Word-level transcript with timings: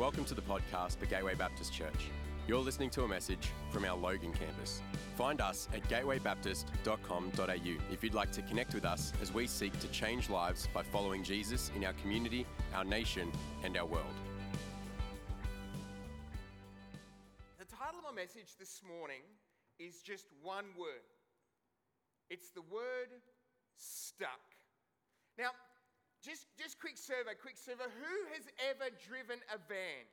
Welcome 0.00 0.24
to 0.24 0.34
the 0.34 0.40
podcast 0.40 0.96
for 0.96 1.04
Gateway 1.04 1.34
Baptist 1.34 1.74
Church. 1.74 2.08
You're 2.48 2.62
listening 2.62 2.88
to 2.88 3.04
a 3.04 3.08
message 3.08 3.50
from 3.70 3.84
our 3.84 3.94
Logan 3.94 4.32
campus. 4.32 4.80
Find 5.14 5.42
us 5.42 5.68
at 5.74 5.82
gatewaybaptist.com.au 5.90 7.92
if 7.92 8.02
you'd 8.02 8.14
like 8.14 8.32
to 8.32 8.40
connect 8.40 8.72
with 8.72 8.86
us 8.86 9.12
as 9.20 9.34
we 9.34 9.46
seek 9.46 9.78
to 9.78 9.88
change 9.88 10.30
lives 10.30 10.66
by 10.72 10.82
following 10.82 11.22
Jesus 11.22 11.70
in 11.76 11.84
our 11.84 11.92
community, 12.00 12.46
our 12.74 12.82
nation, 12.82 13.30
and 13.62 13.76
our 13.76 13.84
world. 13.84 14.06
The 17.58 17.66
title 17.66 17.98
of 17.98 18.14
my 18.14 18.22
message 18.22 18.56
this 18.58 18.80
morning 18.82 19.20
is 19.78 20.00
just 20.00 20.28
one 20.42 20.64
word 20.78 21.04
it's 22.30 22.48
the 22.52 22.62
word 22.62 23.10
stuck. 23.76 24.40
Now, 25.36 25.50
just, 26.20 26.46
just 26.60 26.78
quick 26.78 27.00
survey, 27.00 27.32
quick 27.40 27.56
survey. 27.56 27.88
Who 27.88 28.16
has 28.36 28.44
ever 28.68 28.92
driven 29.08 29.40
a 29.48 29.58
van? 29.68 30.04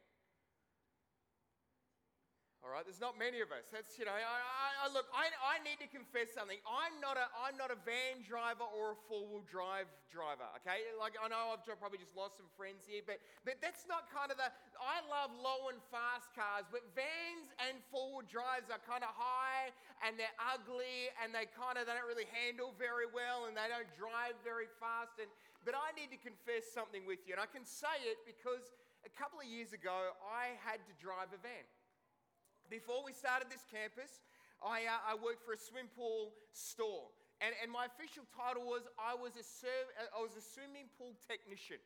All 2.66 2.74
right, 2.74 2.84
there's 2.84 3.00
not 3.00 3.16
many 3.16 3.40
of 3.40 3.54
us. 3.54 3.70
That's, 3.72 3.96
you 3.96 4.04
know, 4.04 4.12
I, 4.12 4.28
I, 4.28 4.70
I, 4.84 4.86
look, 4.92 5.08
I, 5.16 5.30
I 5.56 5.62
need 5.64 5.80
to 5.80 5.88
confess 5.88 6.36
something. 6.36 6.58
I'm 6.68 7.00
not, 7.00 7.16
a, 7.16 7.32
I'm 7.40 7.56
not 7.56 7.70
a 7.72 7.80
van 7.88 8.26
driver 8.26 8.66
or 8.66 8.98
a 8.98 9.00
four 9.08 9.24
wheel 9.24 9.46
drive 9.48 9.88
driver, 10.12 10.44
okay? 10.60 10.84
Like, 11.00 11.16
I 11.16 11.32
know 11.32 11.56
I've 11.56 11.64
probably 11.64 12.02
just 12.02 12.18
lost 12.18 12.36
some 12.36 12.52
friends 12.60 12.84
here, 12.84 13.06
but, 13.06 13.24
but 13.48 13.62
that's 13.64 13.88
not 13.88 14.12
kind 14.12 14.34
of 14.34 14.42
the. 14.42 14.52
I 14.84 15.00
love 15.06 15.32
low 15.38 15.72
and 15.72 15.80
fast 15.94 16.34
cars, 16.36 16.68
but 16.68 16.84
vans 16.92 17.56
and 17.62 17.80
four 17.88 18.20
wheel 18.20 18.28
drives 18.28 18.68
are 18.68 18.82
kind 18.84 19.06
of 19.06 19.16
high 19.16 19.72
and 20.04 20.20
they're 20.20 20.38
ugly 20.42 21.14
and 21.24 21.32
they 21.32 21.48
kind 21.56 21.80
of 21.80 21.88
they 21.88 21.96
don't 21.96 22.10
really 22.10 22.28
handle 22.30 22.76
very 22.76 23.08
well 23.08 23.48
and 23.48 23.56
they 23.56 23.70
don't 23.72 23.90
drive 23.96 24.36
very 24.44 24.68
fast. 24.82 25.24
And, 25.24 25.32
but 25.68 25.76
I 25.76 25.92
need 26.00 26.16
to 26.16 26.22
confess 26.24 26.64
something 26.72 27.04
with 27.04 27.28
you, 27.28 27.36
and 27.36 27.44
I 27.44 27.50
can 27.52 27.68
say 27.68 27.92
it 28.08 28.24
because 28.24 28.72
a 29.04 29.12
couple 29.12 29.44
of 29.44 29.52
years 29.52 29.76
ago 29.76 30.16
I 30.24 30.56
had 30.64 30.80
to 30.88 30.94
drive 30.96 31.36
a 31.36 31.40
van. 31.44 31.68
Before 32.72 33.04
we 33.04 33.12
started 33.12 33.52
this 33.52 33.68
campus, 33.68 34.24
I, 34.64 34.88
uh, 34.88 35.12
I 35.12 35.20
worked 35.20 35.44
for 35.44 35.52
a 35.52 35.60
swim 35.60 35.92
pool 35.92 36.32
store. 36.56 37.12
And, 37.44 37.52
and 37.60 37.68
my 37.68 37.92
official 37.92 38.24
title 38.32 38.64
was 38.64 38.88
I 38.96 39.12
was, 39.12 39.36
a 39.36 39.44
serv- 39.44 39.92
I 40.16 40.24
was 40.24 40.40
a 40.40 40.44
swimming 40.56 40.88
pool 40.96 41.20
technician, 41.28 41.84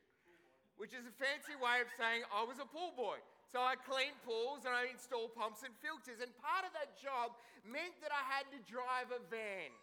which 0.78 0.94
is 0.94 1.02
a 1.02 1.14
fancy 1.18 1.58
way 1.58 1.82
of 1.82 1.90
saying 1.98 2.22
I 2.30 2.46
was 2.46 2.62
a 2.62 2.68
pool 2.70 2.94
boy. 2.94 3.18
So 3.50 3.58
I 3.58 3.74
cleaned 3.74 4.16
pools 4.22 4.62
and 4.62 4.72
I 4.72 4.94
installed 4.94 5.34
pumps 5.34 5.66
and 5.66 5.74
filters. 5.82 6.22
And 6.22 6.30
part 6.38 6.62
of 6.62 6.70
that 6.78 6.94
job 7.02 7.34
meant 7.66 7.98
that 7.98 8.14
I 8.14 8.22
had 8.30 8.46
to 8.54 8.62
drive 8.62 9.10
a 9.10 9.18
van. 9.26 9.74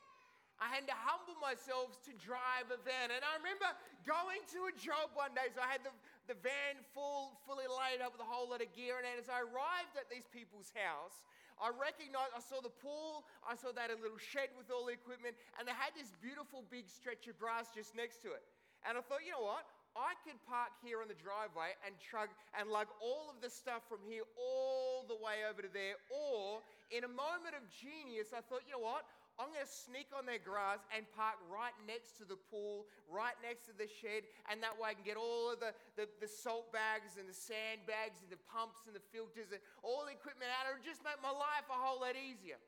I 0.59 0.67
had 0.67 0.83
to 0.91 0.95
humble 0.95 1.39
myself 1.39 1.95
to 2.03 2.11
drive 2.19 2.67
a 2.67 2.79
van. 2.83 3.15
And 3.15 3.23
I 3.23 3.39
remember 3.39 3.71
going 4.03 4.43
to 4.55 4.67
a 4.67 4.73
job 4.75 5.15
one 5.15 5.31
day. 5.31 5.47
So 5.55 5.63
I 5.63 5.71
had 5.71 5.83
the, 5.87 5.95
the 6.27 6.37
van 6.43 6.83
full, 6.91 7.39
fully 7.47 7.67
laid 7.67 8.03
up 8.03 8.11
with 8.11 8.23
a 8.23 8.27
whole 8.27 8.51
lot 8.51 8.59
of 8.59 8.67
gear. 8.75 8.99
And 8.99 9.07
as 9.15 9.31
I 9.31 9.39
arrived 9.39 9.95
at 9.95 10.11
these 10.11 10.27
people's 10.27 10.75
house, 10.75 11.23
I 11.59 11.75
recognized, 11.75 12.31
I 12.31 12.39
saw 12.39 12.63
the 12.63 12.71
pool, 12.71 13.27
I 13.43 13.55
saw 13.59 13.75
had 13.75 13.91
a 13.91 13.99
little 13.99 14.19
shed 14.19 14.47
with 14.55 14.71
all 14.71 14.87
the 14.87 14.95
equipment, 14.95 15.35
and 15.59 15.67
they 15.67 15.75
had 15.75 15.91
this 15.91 16.15
beautiful 16.23 16.63
big 16.71 16.87
stretch 16.87 17.27
of 17.27 17.35
grass 17.35 17.67
just 17.75 17.99
next 17.99 18.23
to 18.23 18.31
it. 18.31 18.43
And 18.87 18.95
I 18.95 19.03
thought, 19.03 19.27
you 19.27 19.35
know 19.35 19.43
what? 19.43 19.67
I 19.97 20.15
could 20.23 20.39
park 20.47 20.71
here 20.79 21.03
on 21.03 21.11
the 21.11 21.19
driveway 21.19 21.75
and 21.83 21.91
chug 21.99 22.31
and 22.55 22.71
lug 22.71 22.87
all 23.03 23.27
of 23.27 23.43
the 23.43 23.51
stuff 23.51 23.83
from 23.91 23.99
here 24.07 24.23
all 24.39 25.03
the 25.03 25.19
way 25.19 25.43
over 25.43 25.59
to 25.59 25.67
there. 25.67 25.99
Or 26.07 26.63
in 26.93 27.03
a 27.03 27.11
moment 27.11 27.59
of 27.59 27.67
genius, 27.67 28.31
I 28.31 28.39
thought, 28.39 28.63
you 28.63 28.79
know 28.79 28.85
what? 28.85 29.03
I'm 29.39 29.55
going 29.55 29.63
to 29.63 29.71
sneak 29.71 30.11
on 30.11 30.27
their 30.27 30.43
grass 30.43 30.83
and 30.91 31.07
park 31.15 31.39
right 31.47 31.71
next 31.87 32.19
to 32.19 32.27
the 32.27 32.35
pool, 32.51 32.83
right 33.07 33.39
next 33.39 33.71
to 33.71 33.73
the 33.73 33.87
shed, 33.87 34.27
and 34.51 34.59
that 34.59 34.75
way 34.75 34.91
I 34.91 34.95
can 34.99 35.07
get 35.07 35.15
all 35.15 35.47
of 35.47 35.63
the, 35.63 35.71
the, 35.95 36.11
the 36.19 36.27
salt 36.27 36.75
bags 36.75 37.15
and 37.15 37.23
the 37.23 37.33
sand 37.33 37.87
bags 37.87 38.19
and 38.19 38.27
the 38.27 38.41
pumps 38.51 38.83
and 38.83 38.91
the 38.91 39.05
filters 39.15 39.55
and 39.55 39.63
all 39.79 40.03
the 40.03 40.11
equipment 40.11 40.51
out. 40.51 40.67
Would 40.67 40.83
just 40.83 41.07
make 41.07 41.15
my 41.23 41.31
life 41.31 41.63
a 41.71 41.79
whole 41.79 42.03
lot 42.03 42.19
easier. 42.19 42.59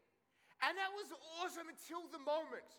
And 0.63 0.79
that 0.79 0.96
was 0.96 1.12
awesome 1.44 1.68
until 1.68 2.07
the 2.07 2.23
moment. 2.23 2.72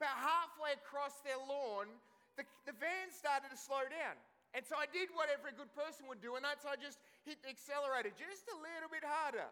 About 0.00 0.16
halfway 0.16 0.72
across 0.80 1.20
their 1.20 1.36
lawn, 1.36 1.92
the, 2.40 2.48
the 2.64 2.72
van 2.72 3.12
started 3.12 3.52
to 3.52 3.58
slow 3.60 3.84
down. 3.84 4.16
And 4.56 4.64
so 4.64 4.80
I 4.80 4.88
did 4.88 5.12
what 5.12 5.28
every 5.28 5.52
good 5.52 5.70
person 5.76 6.08
would 6.08 6.24
do, 6.24 6.40
and 6.40 6.42
that's 6.42 6.64
I 6.64 6.74
just 6.80 6.98
hit 7.28 7.38
the 7.44 7.52
accelerator 7.52 8.10
just 8.16 8.48
a 8.48 8.56
little 8.56 8.88
bit 8.88 9.04
harder. 9.04 9.46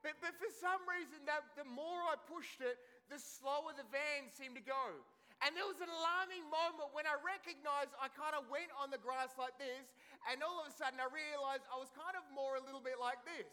But, 0.00 0.16
but 0.24 0.32
for 0.40 0.48
some 0.48 0.80
reason, 0.88 1.20
that, 1.28 1.44
the 1.54 1.68
more 1.68 2.00
I 2.08 2.16
pushed 2.24 2.64
it, 2.64 2.80
the 3.10 3.18
slower 3.18 3.74
the 3.74 3.86
van 3.90 4.30
seemed 4.30 4.54
to 4.54 4.64
go. 4.64 4.94
And 5.42 5.56
there 5.56 5.64
was 5.64 5.80
an 5.80 5.88
alarming 5.88 6.44
moment 6.52 6.92
when 6.92 7.08
I 7.08 7.16
recognized 7.20 7.96
I 7.96 8.12
kind 8.12 8.36
of 8.36 8.46
went 8.52 8.70
on 8.76 8.92
the 8.92 9.00
grass 9.00 9.34
like 9.40 9.56
this, 9.56 9.92
and 10.28 10.44
all 10.44 10.60
of 10.62 10.68
a 10.68 10.74
sudden 10.74 11.00
I 11.00 11.08
realized 11.08 11.64
I 11.72 11.80
was 11.80 11.88
kind 11.96 12.12
of 12.14 12.22
more 12.30 12.60
a 12.60 12.62
little 12.62 12.84
bit 12.84 13.00
like 13.00 13.18
this. 13.24 13.48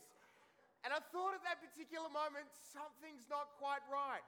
And 0.86 0.92
I 0.94 1.02
thought 1.10 1.34
at 1.34 1.42
that 1.48 1.64
particular 1.64 2.12
moment, 2.12 2.52
something's 2.54 3.26
not 3.32 3.56
quite 3.58 3.82
right. 3.88 4.24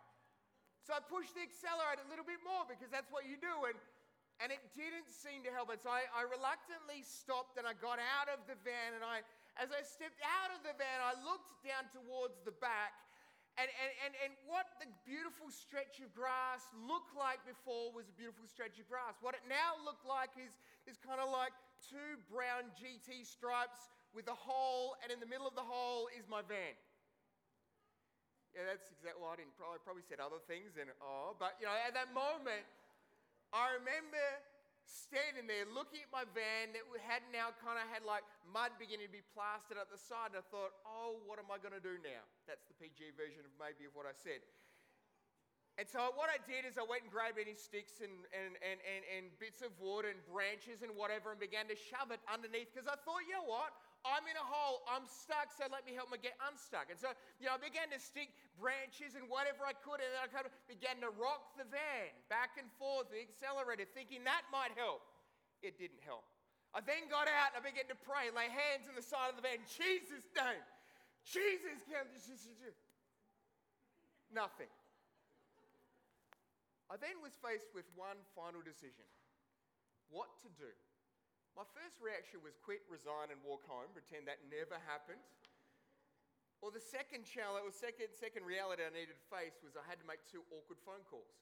So 0.81 0.97
I 0.97 1.03
pushed 1.03 1.37
the 1.37 1.45
accelerator 1.45 2.01
a 2.01 2.09
little 2.09 2.25
bit 2.25 2.41
more 2.41 2.65
because 2.65 2.89
that's 2.89 3.11
what 3.13 3.29
you 3.29 3.37
do. 3.37 3.69
And, 3.69 3.77
and 4.41 4.49
it 4.49 4.63
didn't 4.73 5.05
seem 5.11 5.45
to 5.45 5.51
help. 5.53 5.69
And 5.69 5.77
so 5.77 5.91
I, 5.93 6.09
I 6.09 6.25
reluctantly 6.25 7.05
stopped 7.05 7.61
and 7.61 7.69
I 7.69 7.77
got 7.77 8.01
out 8.01 8.31
of 8.31 8.41
the 8.49 8.57
van. 8.65 8.97
And 8.97 9.05
I, 9.05 9.21
as 9.61 9.69
I 9.69 9.85
stepped 9.85 10.17
out 10.25 10.49
of 10.49 10.65
the 10.65 10.73
van, 10.73 10.99
I 11.03 11.13
looked 11.21 11.61
down 11.61 11.85
towards 11.93 12.41
the 12.41 12.55
back 12.57 12.97
and, 13.57 13.67
and, 13.67 13.91
and, 14.05 14.13
and 14.21 14.31
what 14.45 14.69
the 14.77 14.87
beautiful 15.03 15.49
stretch 15.49 16.03
of 16.03 16.13
grass 16.13 16.69
looked 16.85 17.15
like 17.17 17.41
before 17.47 17.89
was 17.95 18.11
a 18.11 18.15
beautiful 18.15 18.45
stretch 18.45 18.77
of 18.77 18.85
grass. 18.85 19.17
What 19.23 19.33
it 19.33 19.43
now 19.49 19.79
looked 19.81 20.05
like 20.05 20.35
is, 20.37 20.59
is 20.85 20.99
kind 21.01 21.17
of 21.17 21.31
like 21.33 21.55
two 21.81 22.19
brown 22.29 22.69
GT 22.77 23.25
stripes 23.25 23.89
with 24.13 24.25
a 24.29 24.37
hole, 24.37 24.97
and 25.01 25.13
in 25.13 25.21
the 25.21 25.29
middle 25.29 25.45
of 25.45 25.53
the 25.53 25.65
hole 25.65 26.09
is 26.17 26.25
my 26.25 26.41
van. 26.45 26.73
Yeah, 28.53 28.65
that's 28.65 28.89
exactly 28.89 29.21
well, 29.21 29.33
I 29.33 29.37
didn't 29.37 29.53
probably, 29.53 29.81
probably 29.85 30.05
said 30.05 30.17
other 30.17 30.41
things 30.49 30.73
and 30.81 30.89
oh, 31.05 31.37
but 31.37 31.53
you 31.61 31.69
know, 31.69 31.75
at 31.85 31.93
that 31.93 32.09
moment, 32.17 32.65
I 33.53 33.77
remember 33.77 34.25
standing 34.89 35.45
there 35.45 35.69
looking 35.69 36.01
at 36.01 36.09
my 36.09 36.25
van 36.33 36.73
that 36.73 36.81
had 37.05 37.21
now 37.29 37.53
kind 37.61 37.77
of 37.77 37.85
had 37.93 38.01
like 38.01 38.25
mud 38.49 38.73
beginning 38.81 39.05
to 39.05 39.13
be 39.13 39.21
plastered 39.37 39.77
at 39.77 39.93
the 39.93 40.01
side. 40.01 40.33
And 40.33 40.41
I 40.41 40.45
thought, 40.49 40.73
oh, 40.81 41.21
what 41.29 41.37
am 41.37 41.53
I 41.53 41.61
going 41.61 41.77
to 41.77 41.83
do 41.83 42.01
now? 42.01 42.25
That's 42.49 42.65
the 42.65 42.75
PG 42.81 43.13
version 43.13 43.45
of 43.45 43.53
maybe 43.61 43.85
of 43.85 43.93
what 43.93 44.09
I 44.09 44.17
said. 44.17 44.41
And 45.79 45.87
so 45.87 46.11
what 46.19 46.27
I 46.27 46.43
did 46.43 46.67
is 46.67 46.75
I 46.75 46.83
went 46.83 47.07
and 47.07 47.11
grabbed 47.13 47.39
any 47.39 47.55
sticks 47.55 48.03
and, 48.03 48.11
and, 48.35 48.59
and, 48.59 48.83
and, 48.83 49.01
and 49.07 49.23
bits 49.39 49.63
of 49.63 49.71
wood 49.79 50.03
and 50.03 50.19
branches 50.27 50.83
and 50.83 50.91
whatever 50.91 51.31
and 51.31 51.39
began 51.39 51.71
to 51.71 51.77
shove 51.77 52.11
it 52.11 52.19
underneath 52.27 52.67
because 52.75 52.89
I 52.89 52.99
thought, 52.99 53.23
you 53.23 53.31
know 53.31 53.47
what? 53.47 53.71
I'm 54.07 54.23
in 54.31 54.37
a 54.39 54.47
hole, 54.47 54.83
I'm 54.87 55.03
stuck, 55.05 55.51
so 55.51 55.67
let 55.67 55.83
me 55.83 55.91
help 55.91 56.07
me 56.07 56.19
get 56.19 56.39
unstuck. 56.47 56.87
And 56.87 56.95
so, 56.95 57.11
you 57.37 57.51
know, 57.51 57.55
I 57.55 57.59
began 57.59 57.91
to 57.91 57.99
stick 57.99 58.31
branches 58.55 59.19
and 59.19 59.27
whatever 59.27 59.67
I 59.67 59.75
could, 59.75 59.99
and 59.99 60.07
then 60.15 60.23
I 60.23 60.31
kind 60.31 60.47
of 60.47 60.53
began 60.71 61.03
to 61.03 61.11
rock 61.19 61.59
the 61.59 61.67
van 61.67 62.15
back 62.31 62.55
and 62.55 62.71
forth, 62.79 63.11
the 63.11 63.19
accelerator, 63.19 63.83
thinking 63.83 64.23
that 64.23 64.47
might 64.49 64.71
help. 64.79 65.03
It 65.59 65.75
didn't 65.75 65.99
help. 66.07 66.23
I 66.71 66.79
then 66.79 67.11
got 67.11 67.27
out 67.27 67.51
and 67.51 67.59
I 67.59 67.63
began 67.65 67.91
to 67.91 67.99
pray, 68.07 68.31
lay 68.31 68.47
hands 68.47 68.87
on 68.87 68.95
the 68.95 69.03
side 69.03 69.33
of 69.33 69.35
the 69.35 69.43
van, 69.43 69.59
Jesus' 69.67 70.23
name, 70.31 70.63
Jesus 71.27 71.79
nothing. 74.31 74.69
I 76.89 76.97
then 76.97 77.21
was 77.21 77.37
faced 77.37 77.69
with 77.73 77.85
one 77.93 78.17
final 78.33 78.61
decision 78.65 79.05
what 80.09 80.33
to 80.41 80.49
do. 80.57 80.73
My 81.57 81.65
first 81.75 81.99
reaction 81.99 82.39
was 82.41 82.55
quit, 82.61 82.83
resign, 82.87 83.33
and 83.33 83.39
walk 83.43 83.65
home, 83.67 83.91
pretend 83.91 84.29
that 84.29 84.39
never 84.47 84.77
happened. 84.87 85.21
Or 86.59 86.71
the 86.75 86.83
second 86.83 87.23
challenge, 87.23 87.63
or 87.63 87.71
second, 87.71 88.11
second 88.11 88.43
reality 88.43 88.83
I 88.83 88.91
needed 88.91 89.15
to 89.15 89.27
face 89.31 89.55
was 89.63 89.79
I 89.79 89.83
had 89.87 89.99
to 90.03 90.07
make 90.07 90.19
two 90.27 90.43
awkward 90.51 90.79
phone 90.83 91.03
calls. 91.07 91.39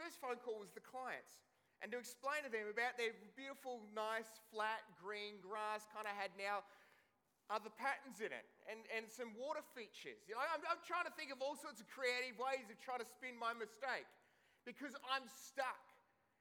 First 0.00 0.16
phone 0.20 0.40
call 0.40 0.62
was 0.62 0.72
the 0.72 0.84
clients, 0.84 1.44
and 1.84 1.92
to 1.92 2.00
explain 2.00 2.46
to 2.46 2.50
them 2.50 2.70
about 2.70 2.96
their 2.96 3.12
beautiful, 3.36 3.84
nice, 3.92 4.40
flat, 4.48 4.82
green 4.96 5.36
grass, 5.44 5.84
kind 5.92 6.08
of 6.08 6.14
had 6.16 6.32
now 6.38 6.64
other 7.48 7.72
patterns 7.72 8.20
in 8.20 8.28
it 8.28 8.44
and, 8.68 8.84
and 8.92 9.08
some 9.08 9.32
water 9.32 9.64
features. 9.72 10.20
You 10.28 10.36
know, 10.36 10.44
I'm, 10.44 10.60
I'm 10.68 10.82
trying 10.84 11.08
to 11.08 11.14
think 11.16 11.32
of 11.32 11.40
all 11.40 11.56
sorts 11.56 11.80
of 11.80 11.88
creative 11.88 12.36
ways 12.36 12.68
of 12.68 12.76
trying 12.76 13.00
to 13.00 13.08
spin 13.08 13.40
my 13.40 13.56
mistake 13.56 14.04
because 14.68 14.92
I'm 15.08 15.24
stuck. 15.32 15.87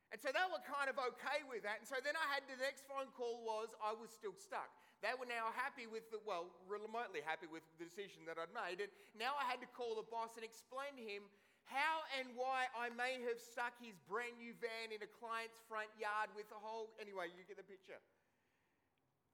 And 0.08 0.20
so 0.24 0.32
they 0.32 0.46
were 0.48 0.64
kind 0.64 0.88
of 0.88 0.96
okay 0.96 1.44
with 1.52 1.68
that. 1.68 1.84
And 1.84 1.88
so 1.88 2.00
then 2.00 2.16
I 2.16 2.26
had 2.32 2.48
the 2.48 2.56
next 2.64 2.88
phone 2.88 3.12
call 3.12 3.44
was 3.44 3.76
I 3.84 3.92
was 3.92 4.08
still 4.08 4.36
stuck. 4.36 4.72
They 5.04 5.12
were 5.14 5.28
now 5.28 5.52
happy 5.54 5.86
with 5.86 6.08
the, 6.10 6.18
well, 6.24 6.48
remotely 6.66 7.22
happy 7.22 7.46
with 7.46 7.62
the 7.76 7.86
decision 7.86 8.24
that 8.26 8.40
I'd 8.40 8.50
made. 8.56 8.80
And 8.80 8.90
now 9.20 9.36
I 9.36 9.46
had 9.46 9.60
to 9.62 9.70
call 9.76 10.00
the 10.00 10.08
boss 10.08 10.40
and 10.40 10.48
explain 10.48 10.96
to 10.96 11.04
him 11.04 11.28
how 11.68 12.08
and 12.16 12.32
why 12.40 12.72
I 12.72 12.88
may 12.96 13.20
have 13.28 13.38
stuck 13.38 13.76
his 13.84 14.00
brand 14.08 14.40
new 14.40 14.56
van 14.64 14.96
in 14.96 15.04
a 15.04 15.12
client's 15.20 15.60
front 15.68 15.92
yard 16.00 16.32
with 16.34 16.48
a 16.56 16.60
whole, 16.64 16.96
anyway, 17.04 17.28
you 17.28 17.44
get 17.44 17.60
the 17.60 17.68
picture. 17.68 18.00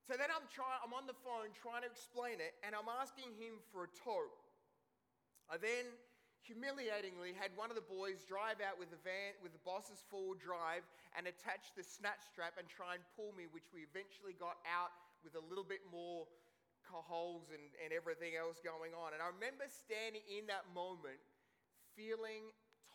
So 0.03 0.17
then 0.17 0.33
I'm 0.33 0.49
trying, 0.51 0.81
I'm 0.83 0.91
on 0.91 1.07
the 1.07 1.15
phone 1.23 1.53
trying 1.55 1.87
to 1.87 1.89
explain 1.93 2.43
it 2.43 2.57
and 2.65 2.75
I'm 2.75 2.89
asking 2.89 3.31
him 3.39 3.61
for 3.71 3.87
a 3.87 3.91
tow. 4.03 4.27
I 5.47 5.61
then 5.61 5.87
humiliatingly 6.43 7.31
had 7.33 7.55
one 7.55 7.71
of 7.71 7.79
the 7.79 7.87
boys 7.87 8.27
drive 8.27 8.59
out 8.59 8.75
with 8.75 8.91
the 8.91 8.99
van 9.01 9.33
with 9.39 9.55
the 9.55 9.63
boss's 9.63 10.03
forward 10.11 10.43
drive 10.43 10.83
and 11.15 11.25
attach 11.25 11.71
the 11.73 11.83
snatch 11.83 12.21
strap 12.27 12.59
and 12.59 12.67
try 12.67 12.99
and 12.99 13.03
pull 13.15 13.31
me, 13.33 13.47
which 13.55 13.71
we 13.71 13.87
eventually 13.87 14.35
got 14.35 14.59
out 14.67 14.91
with 15.23 15.39
a 15.39 15.43
little 15.47 15.65
bit 15.65 15.81
more 15.87 16.27
holes 16.83 17.49
and, 17.49 17.73
and 17.81 17.89
everything 17.89 18.37
else 18.37 18.61
going 18.61 18.93
on. 18.93 19.15
And 19.15 19.21
I 19.23 19.31
remember 19.31 19.65
standing 19.65 20.21
in 20.29 20.45
that 20.51 20.67
moment 20.75 21.17
feeling 21.97 22.51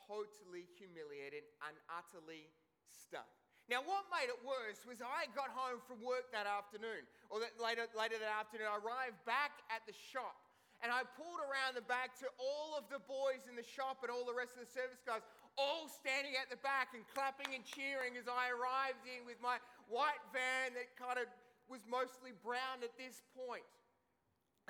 totally 0.06 0.70
humiliated 0.78 1.48
and 1.66 1.74
utterly 1.90 2.46
stuck. 2.86 3.26
Now, 3.68 3.84
what 3.84 4.08
made 4.08 4.32
it 4.32 4.40
worse 4.40 4.80
was 4.88 5.04
I 5.04 5.28
got 5.36 5.52
home 5.52 5.84
from 5.84 6.00
work 6.00 6.32
that 6.32 6.48
afternoon, 6.48 7.04
or 7.28 7.36
that 7.44 7.52
later, 7.60 7.84
later 7.92 8.16
that 8.16 8.32
afternoon, 8.32 8.64
I 8.64 8.80
arrived 8.80 9.20
back 9.28 9.60
at 9.68 9.84
the 9.84 9.92
shop 9.92 10.47
and 10.82 10.94
I 10.94 11.02
pulled 11.18 11.42
around 11.42 11.74
the 11.74 11.86
back 11.86 12.14
to 12.22 12.30
all 12.38 12.78
of 12.78 12.86
the 12.86 13.02
boys 13.02 13.50
in 13.50 13.58
the 13.58 13.66
shop 13.66 14.06
and 14.06 14.10
all 14.14 14.22
the 14.22 14.36
rest 14.36 14.54
of 14.54 14.62
the 14.62 14.70
service 14.70 15.02
guys, 15.02 15.26
all 15.58 15.90
standing 15.90 16.38
at 16.38 16.46
the 16.46 16.60
back 16.62 16.94
and 16.94 17.02
clapping 17.10 17.50
and 17.50 17.66
cheering 17.66 18.14
as 18.14 18.30
I 18.30 18.54
arrived 18.54 19.02
in 19.02 19.26
with 19.26 19.42
my 19.42 19.58
white 19.90 20.22
van 20.30 20.78
that 20.78 20.94
kind 20.94 21.18
of 21.18 21.26
was 21.66 21.82
mostly 21.90 22.30
brown 22.46 22.86
at 22.86 22.94
this 22.94 23.26
point. 23.34 23.66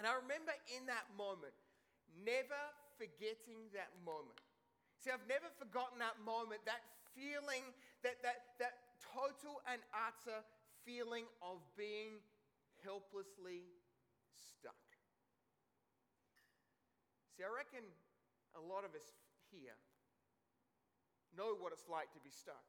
And 0.00 0.08
I 0.08 0.16
remember 0.16 0.56
in 0.72 0.88
that 0.88 1.04
moment, 1.12 1.52
never 2.24 2.62
forgetting 2.96 3.68
that 3.76 3.92
moment. 4.00 4.40
See, 4.98 5.12
I've 5.12 5.28
never 5.28 5.46
forgotten 5.60 6.00
that 6.00 6.16
moment, 6.24 6.64
that 6.64 6.82
feeling, 7.12 7.62
that, 8.02 8.18
that, 8.24 8.56
that 8.58 8.96
total 9.12 9.60
and 9.68 9.78
utter 9.92 10.40
feeling 10.88 11.28
of 11.44 11.60
being 11.76 12.18
helplessly 12.82 13.68
stuck. 14.32 14.87
See, 17.38 17.46
I 17.46 17.54
reckon 17.54 17.86
a 18.58 18.62
lot 18.66 18.82
of 18.82 18.98
us 18.98 19.14
here 19.54 19.78
know 21.38 21.54
what 21.54 21.70
it's 21.70 21.86
like 21.86 22.10
to 22.10 22.18
be 22.18 22.34
stuck. 22.34 22.66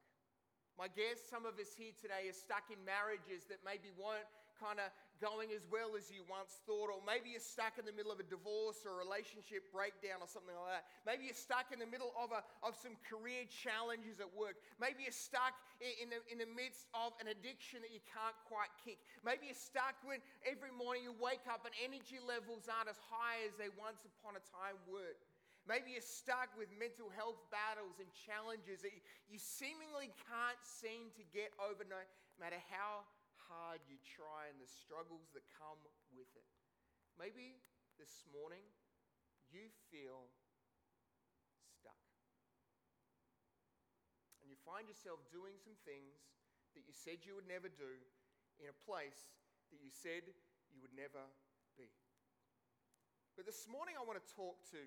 My 0.78 0.86
guess, 0.86 1.18
some 1.26 1.50
of 1.50 1.58
us 1.58 1.74
here 1.74 1.98
today 1.98 2.30
are 2.30 2.38
stuck 2.38 2.70
in 2.70 2.78
marriages 2.86 3.50
that 3.50 3.66
maybe 3.66 3.90
weren't 3.98 4.30
kind 4.60 4.84
of 4.84 4.92
going 5.20 5.52
as 5.52 5.68
well 5.68 6.00
as 6.00 6.08
you 6.08 6.24
once 6.32 6.64
thought, 6.64 6.88
or 6.88 7.04
maybe 7.04 7.36
you're 7.36 7.44
stuck 7.44 7.76
in 7.76 7.84
the 7.84 7.92
middle 7.92 8.12
of 8.12 8.24
a 8.24 8.28
divorce 8.28 8.88
or 8.88 8.96
a 8.96 9.00
relationship 9.00 9.68
breakdown 9.72 10.24
or 10.24 10.30
something 10.32 10.56
like 10.56 10.80
that. 10.80 10.86
Maybe 11.04 11.28
you're 11.28 11.36
stuck 11.36 11.72
in 11.76 11.80
the 11.80 11.88
middle 11.88 12.16
of, 12.16 12.32
a, 12.32 12.44
of 12.64 12.76
some 12.80 12.96
career 13.04 13.44
challenges 13.48 14.24
at 14.24 14.32
work. 14.32 14.56
Maybe 14.80 15.04
you're 15.04 15.16
stuck 15.16 15.56
in, 15.84 16.08
the, 16.12 16.20
in 16.32 16.40
the 16.40 16.48
midst 16.48 16.88
of 16.96 17.12
an 17.20 17.28
addiction 17.32 17.84
that 17.84 17.92
you 17.92 18.00
can't 18.08 18.36
quite 18.48 18.72
kick. 18.80 19.04
Maybe 19.24 19.52
you're 19.52 19.60
stuck 19.60 20.00
when 20.08 20.24
every 20.48 20.72
morning 20.72 21.04
you 21.04 21.12
wake 21.20 21.44
up 21.52 21.68
and 21.68 21.76
energy 21.84 22.24
levels 22.24 22.72
aren't 22.72 22.88
as 22.88 23.00
high 23.12 23.44
as 23.44 23.56
they 23.60 23.72
once 23.76 24.08
upon 24.08 24.40
a 24.40 24.44
time 24.48 24.80
were. 24.88 25.16
Maybe 25.68 25.94
you're 25.94 26.06
stuck 26.06 26.50
with 26.56 26.72
mental 26.80 27.12
health 27.12 27.38
battles 27.52 28.00
and 28.00 28.08
challenges 28.16 28.82
that 28.82 28.96
you 29.28 29.38
seemingly 29.38 30.10
can't 30.26 30.62
seem 30.64 31.12
to 31.20 31.24
get 31.36 31.52
over 31.60 31.84
no 31.86 32.00
matter 32.40 32.58
how 32.72 33.06
hard 33.50 33.82
you 33.90 33.98
try 34.06 34.46
and 34.48 34.62
the 34.62 34.70
struggles 34.70 35.34
that 35.34 35.42
come 35.58 35.82
with 36.14 36.30
it. 36.38 36.46
Maybe 37.18 37.58
this 37.98 38.24
morning 38.30 38.62
you 39.50 39.68
feel 39.90 40.30
stuck. 41.66 41.98
And 44.40 44.48
you 44.48 44.58
find 44.62 44.86
yourself 44.86 45.20
doing 45.34 45.58
some 45.58 45.76
things 45.84 46.22
that 46.78 46.86
you 46.86 46.94
said 46.94 47.26
you 47.26 47.34
would 47.34 47.50
never 47.50 47.68
do 47.68 47.98
in 48.62 48.70
a 48.70 48.78
place 48.86 49.34
that 49.74 49.82
you 49.82 49.90
said 49.90 50.30
you 50.70 50.80
would 50.86 50.94
never 50.94 51.26
be. 51.74 51.90
But 53.34 53.50
this 53.50 53.66
morning 53.66 53.98
I 53.98 54.06
want 54.06 54.22
to 54.22 54.28
talk 54.38 54.62
to 54.78 54.82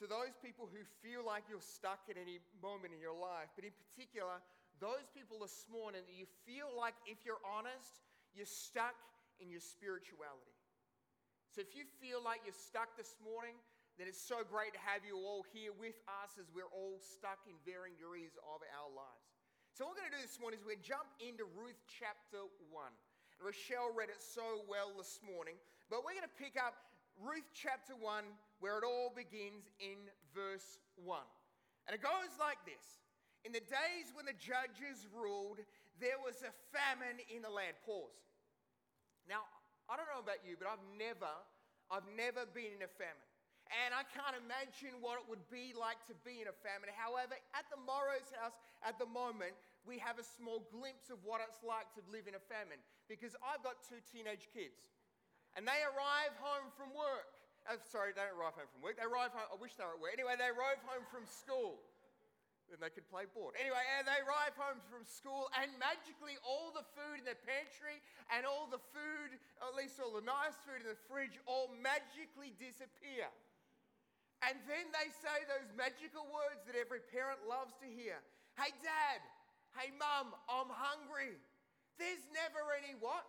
to 0.00 0.08
those 0.08 0.32
people 0.40 0.64
who 0.64 0.80
feel 1.04 1.20
like 1.20 1.44
you're 1.44 1.60
stuck 1.60 2.08
at 2.08 2.16
any 2.16 2.40
moment 2.64 2.96
in 2.96 3.04
your 3.04 3.12
life, 3.12 3.52
but 3.52 3.68
in 3.68 3.74
particular 3.76 4.40
those 4.80 5.04
people 5.12 5.44
this 5.44 5.68
morning 5.68 6.00
that 6.08 6.16
you 6.16 6.24
feel 6.48 6.72
like, 6.72 6.96
if 7.04 7.20
you're 7.28 7.40
honest, 7.44 8.00
you're 8.32 8.48
stuck 8.48 8.96
in 9.36 9.52
your 9.52 9.60
spirituality. 9.60 10.56
So 11.52 11.60
if 11.60 11.76
you 11.76 11.84
feel 12.00 12.24
like 12.24 12.40
you're 12.48 12.56
stuck 12.56 12.96
this 12.96 13.20
morning, 13.20 13.54
then 14.00 14.08
it's 14.08 14.22
so 14.22 14.40
great 14.40 14.72
to 14.72 14.80
have 14.80 15.04
you 15.04 15.20
all 15.20 15.44
here 15.52 15.76
with 15.76 16.00
us 16.08 16.32
as 16.40 16.48
we're 16.56 16.72
all 16.72 16.96
stuck 16.96 17.44
in 17.44 17.52
varying 17.68 18.00
degrees 18.00 18.32
of 18.40 18.64
our 18.72 18.88
lives. 18.88 19.28
So, 19.76 19.84
what 19.84 20.00
we're 20.00 20.08
going 20.08 20.16
to 20.16 20.18
do 20.18 20.24
this 20.24 20.40
morning 20.40 20.56
is 20.56 20.64
we're 20.64 20.80
going 20.80 20.88
to 20.88 20.92
jump 20.96 21.08
into 21.20 21.44
Ruth 21.52 21.76
chapter 21.84 22.48
1. 22.72 22.80
And 22.80 23.44
Rochelle 23.44 23.92
read 23.92 24.08
it 24.08 24.24
so 24.24 24.64
well 24.64 24.96
this 24.96 25.20
morning, 25.20 25.60
but 25.92 26.00
we're 26.00 26.16
going 26.16 26.26
to 26.26 26.38
pick 26.40 26.56
up 26.56 26.80
Ruth 27.20 27.44
chapter 27.52 27.92
1, 27.92 28.24
where 28.64 28.80
it 28.80 28.86
all 28.88 29.12
begins 29.12 29.68
in 29.84 30.00
verse 30.32 30.80
1. 30.96 31.20
And 31.84 31.92
it 31.92 32.00
goes 32.00 32.32
like 32.40 32.62
this 32.64 33.04
in 33.44 33.52
the 33.52 33.64
days 33.64 34.12
when 34.12 34.28
the 34.28 34.36
judges 34.36 35.08
ruled, 35.16 35.60
there 36.00 36.20
was 36.20 36.40
a 36.44 36.52
famine 36.72 37.20
in 37.32 37.40
the 37.40 37.52
land. 37.52 37.76
Pause. 37.84 38.20
Now, 39.28 39.48
I 39.88 39.96
don't 39.96 40.08
know 40.12 40.20
about 40.22 40.44
you, 40.44 40.60
but 40.60 40.68
I've 40.68 40.82
never, 40.96 41.30
I've 41.88 42.06
never 42.16 42.44
been 42.48 42.76
in 42.76 42.82
a 42.84 42.90
famine. 42.90 43.28
And 43.70 43.94
I 43.94 44.02
can't 44.02 44.34
imagine 44.34 44.98
what 44.98 45.22
it 45.22 45.26
would 45.30 45.46
be 45.46 45.70
like 45.78 46.02
to 46.10 46.14
be 46.26 46.42
in 46.42 46.50
a 46.50 46.56
famine. 46.66 46.90
However, 46.90 47.38
at 47.54 47.70
the 47.70 47.78
Morrow's 47.78 48.26
house 48.34 48.58
at 48.82 48.98
the 48.98 49.06
moment, 49.06 49.54
we 49.86 49.96
have 50.02 50.18
a 50.18 50.26
small 50.26 50.66
glimpse 50.74 51.06
of 51.08 51.22
what 51.22 51.38
it's 51.38 51.62
like 51.62 51.86
to 51.94 52.02
live 52.10 52.26
in 52.26 52.34
a 52.34 52.42
famine 52.50 52.82
because 53.06 53.38
I've 53.40 53.62
got 53.62 53.78
two 53.86 54.02
teenage 54.10 54.50
kids. 54.50 54.90
And 55.54 55.62
they 55.62 55.86
arrive 55.86 56.34
home 56.42 56.74
from 56.74 56.90
work. 56.92 57.30
Oh, 57.70 57.78
sorry, 57.86 58.10
they 58.10 58.26
don't 58.26 58.34
arrive 58.34 58.58
home 58.58 58.70
from 58.74 58.82
work. 58.82 58.98
They 58.98 59.06
arrive 59.06 59.30
home, 59.30 59.46
I 59.46 59.58
wish 59.58 59.78
they 59.78 59.86
were 59.86 59.94
at 59.94 60.02
work. 60.02 60.18
Anyway, 60.18 60.34
they 60.34 60.50
arrive 60.50 60.82
home 60.82 61.06
from 61.06 61.22
school 61.30 61.78
then 62.70 62.78
they 62.78 62.94
could 62.94 63.06
play 63.10 63.26
board. 63.26 63.58
Anyway, 63.58 63.82
and 63.98 64.06
they 64.06 64.22
arrive 64.22 64.54
home 64.54 64.78
from 64.86 65.02
school, 65.02 65.50
and 65.58 65.74
magically 65.82 66.38
all 66.46 66.70
the 66.70 66.86
food 66.94 67.18
in 67.18 67.26
the 67.26 67.38
pantry 67.42 67.98
and 68.30 68.46
all 68.46 68.70
the 68.70 68.80
food, 68.94 69.34
at 69.58 69.74
least 69.74 69.98
all 69.98 70.14
the 70.14 70.22
nice 70.22 70.54
food 70.62 70.86
in 70.86 70.88
the 70.88 71.02
fridge, 71.10 71.34
all 71.50 71.74
magically 71.82 72.54
disappear. 72.56 73.26
And 74.46 74.56
then 74.70 74.88
they 74.94 75.10
say 75.20 75.44
those 75.50 75.68
magical 75.74 76.24
words 76.30 76.64
that 76.64 76.78
every 76.78 77.02
parent 77.10 77.44
loves 77.44 77.76
to 77.84 77.88
hear 77.90 78.16
Hey, 78.56 78.72
dad, 78.82 79.20
hey, 79.78 79.90
mum, 79.94 80.32
I'm 80.48 80.70
hungry. 80.70 81.36
There's 81.98 82.24
never 82.32 82.72
any 82.72 82.96
what? 82.98 83.26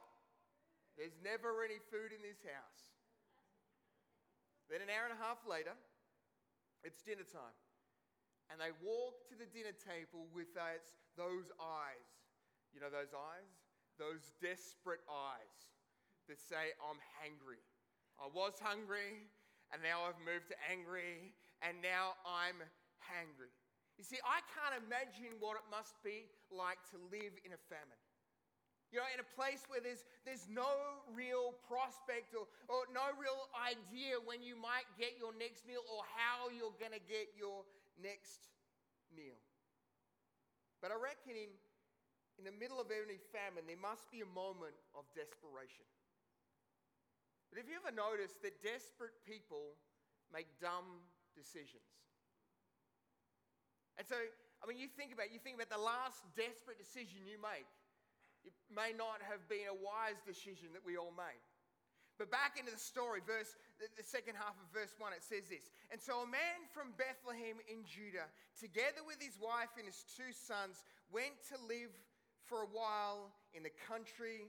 There's 0.96 1.16
never 1.24 1.66
any 1.66 1.82
food 1.92 2.14
in 2.14 2.22
this 2.24 2.40
house. 2.44 2.84
Then 4.70 4.84
an 4.84 4.90
hour 4.92 5.08
and 5.08 5.16
a 5.16 5.20
half 5.20 5.44
later, 5.44 5.76
it's 6.84 7.04
dinner 7.04 7.28
time 7.28 7.61
and 8.52 8.60
they 8.60 8.76
walk 8.84 9.24
to 9.32 9.40
the 9.40 9.48
dinner 9.48 9.72
table 9.72 10.28
with 10.36 10.52
those 10.52 11.48
eyes. 11.56 12.12
You 12.76 12.84
know 12.84 12.92
those 12.92 13.16
eyes? 13.16 13.48
Those 13.96 14.36
desperate 14.44 15.04
eyes 15.08 15.56
that 16.28 16.36
say, 16.36 16.76
I'm 16.84 17.00
hungry. 17.24 17.64
I 18.20 18.28
was 18.28 18.60
hungry, 18.60 19.32
and 19.72 19.80
now 19.80 20.04
I've 20.04 20.20
moved 20.20 20.52
to 20.52 20.58
angry, 20.68 21.32
and 21.64 21.80
now 21.80 22.20
I'm 22.28 22.60
hungry. 23.00 23.56
You 23.96 24.04
see, 24.04 24.20
I 24.28 24.44
can't 24.52 24.76
imagine 24.84 25.40
what 25.40 25.56
it 25.56 25.66
must 25.72 25.96
be 26.04 26.28
like 26.52 26.80
to 26.92 26.98
live 27.08 27.32
in 27.48 27.56
a 27.56 27.62
famine. 27.72 28.02
You 28.92 29.00
know, 29.00 29.08
in 29.08 29.24
a 29.24 29.30
place 29.40 29.64
where 29.72 29.80
there's, 29.80 30.04
there's 30.28 30.52
no 30.52 31.00
real 31.16 31.56
prospect 31.64 32.36
or, 32.36 32.44
or 32.68 32.84
no 32.92 33.08
real 33.16 33.48
idea 33.56 34.20
when 34.20 34.44
you 34.44 34.60
might 34.60 34.84
get 35.00 35.16
your 35.16 35.32
next 35.40 35.64
meal 35.64 35.80
or 35.88 36.04
how 36.12 36.52
you're 36.52 36.76
going 36.76 36.92
to 36.92 37.06
get 37.08 37.32
your 37.40 37.64
next 38.02 38.50
meal. 39.14 39.38
But 40.82 40.90
I 40.90 40.98
reckon 40.98 41.38
in, 41.38 41.54
in 42.42 42.44
the 42.50 42.56
middle 42.58 42.82
of 42.82 42.90
any 42.90 43.22
famine, 43.30 43.70
there 43.70 43.80
must 43.80 44.10
be 44.10 44.26
a 44.26 44.30
moment 44.34 44.74
of 44.98 45.06
desperation. 45.14 45.86
But 47.54 47.62
have 47.62 47.70
you 47.70 47.78
ever 47.78 47.94
noticed 47.94 48.42
that 48.42 48.64
desperate 48.66 49.14
people 49.28 49.78
make 50.34 50.48
dumb 50.58 51.06
decisions? 51.38 51.86
And 54.00 54.08
so, 54.08 54.16
I 54.16 54.64
mean, 54.66 54.80
you 54.80 54.88
think 54.88 55.12
about 55.12 55.30
you 55.30 55.38
think 55.38 55.60
about 55.60 55.70
the 55.70 55.78
last 55.78 56.24
desperate 56.34 56.80
decision 56.80 57.28
you 57.28 57.38
make. 57.38 57.68
It 58.42 58.56
may 58.72 58.96
not 58.96 59.22
have 59.22 59.46
been 59.46 59.70
a 59.70 59.78
wise 59.78 60.18
decision 60.26 60.74
that 60.74 60.82
we 60.82 60.98
all 60.98 61.14
made. 61.14 61.44
But 62.20 62.30
back 62.30 62.60
into 62.60 62.72
the 62.72 62.82
story, 62.82 63.22
verse 63.26 63.58
the 63.82 64.06
second 64.06 64.38
half 64.38 64.54
of 64.54 64.68
verse 64.70 64.94
1, 65.02 65.10
it 65.14 65.26
says 65.26 65.50
this. 65.50 65.74
And 65.90 65.98
so 65.98 66.22
a 66.22 66.30
man 66.30 66.70
from 66.70 66.94
Bethlehem 66.94 67.58
in 67.66 67.82
Judah, 67.82 68.30
together 68.54 69.02
with 69.02 69.18
his 69.18 69.42
wife 69.42 69.74
and 69.74 69.90
his 69.90 70.06
two 70.06 70.30
sons, 70.30 70.86
went 71.10 71.34
to 71.50 71.58
live 71.66 71.90
for 72.46 72.62
a 72.62 72.70
while 72.70 73.34
in 73.58 73.66
the 73.66 73.74
country 73.90 74.46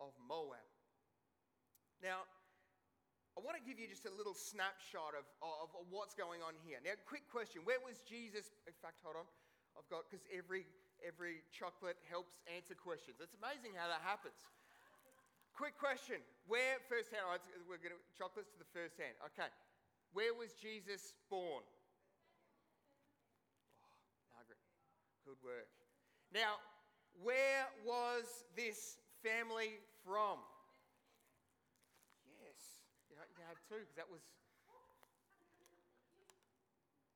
of 0.00 0.16
Moab. 0.24 0.62
Now, 2.00 2.24
I 3.36 3.44
want 3.44 3.60
to 3.60 3.64
give 3.64 3.76
you 3.76 3.84
just 3.84 4.08
a 4.08 4.14
little 4.16 4.32
snapshot 4.32 5.12
of, 5.12 5.28
of, 5.44 5.68
of 5.76 5.84
what's 5.92 6.16
going 6.16 6.40
on 6.40 6.56
here. 6.64 6.80
Now, 6.80 6.96
quick 7.04 7.28
question 7.28 7.60
Where 7.68 7.80
was 7.84 8.00
Jesus? 8.08 8.48
In 8.64 8.76
fact, 8.80 9.04
hold 9.04 9.20
on. 9.20 9.28
I've 9.76 9.84
got, 9.92 10.08
because 10.08 10.24
every, 10.32 10.64
every 11.04 11.44
chocolate 11.52 12.00
helps 12.08 12.40
answer 12.48 12.72
questions. 12.72 13.20
It's 13.20 13.36
amazing 13.36 13.76
how 13.76 13.92
that 13.92 14.00
happens. 14.00 14.40
Quick 15.56 15.80
question. 15.80 16.20
Where, 16.44 16.76
first 16.84 17.08
hand, 17.08 17.24
oh, 17.24 17.40
we're 17.64 17.80
going 17.80 17.96
to, 17.96 18.02
chocolates 18.12 18.52
to 18.52 18.60
the 18.60 18.68
first 18.76 19.00
hand. 19.00 19.16
Okay. 19.32 19.48
Where 20.12 20.36
was 20.36 20.52
Jesus 20.52 21.16
born? 21.32 21.64
Oh, 23.80 23.92
Margaret, 24.36 24.60
good 25.24 25.40
work. 25.40 25.72
Now, 26.28 26.60
where 27.24 27.72
was 27.88 28.44
this 28.52 29.00
family 29.24 29.80
from? 30.04 30.44
Yes. 32.28 32.84
You 33.08 33.16
have 33.48 33.56
two, 33.64 33.80
because 33.80 33.96
that 33.96 34.12
was. 34.12 34.20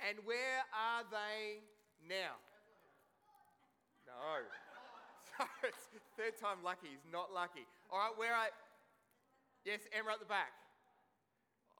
And 0.00 0.16
where 0.25 0.64
are 0.73 1.04
they 1.12 1.61
now? 2.09 2.40
No. 4.09 4.49
Sorry, 5.37 5.76
third 6.16 6.40
time 6.40 6.64
lucky 6.64 6.88
He's 6.88 7.04
not 7.12 7.37
lucky. 7.37 7.68
All 7.90 7.99
right, 7.99 8.14
where 8.14 8.35
are. 8.35 8.54
Yes, 9.66 9.85
Emma 9.92 10.14
at 10.14 10.23
the 10.23 10.30
back. 10.30 10.54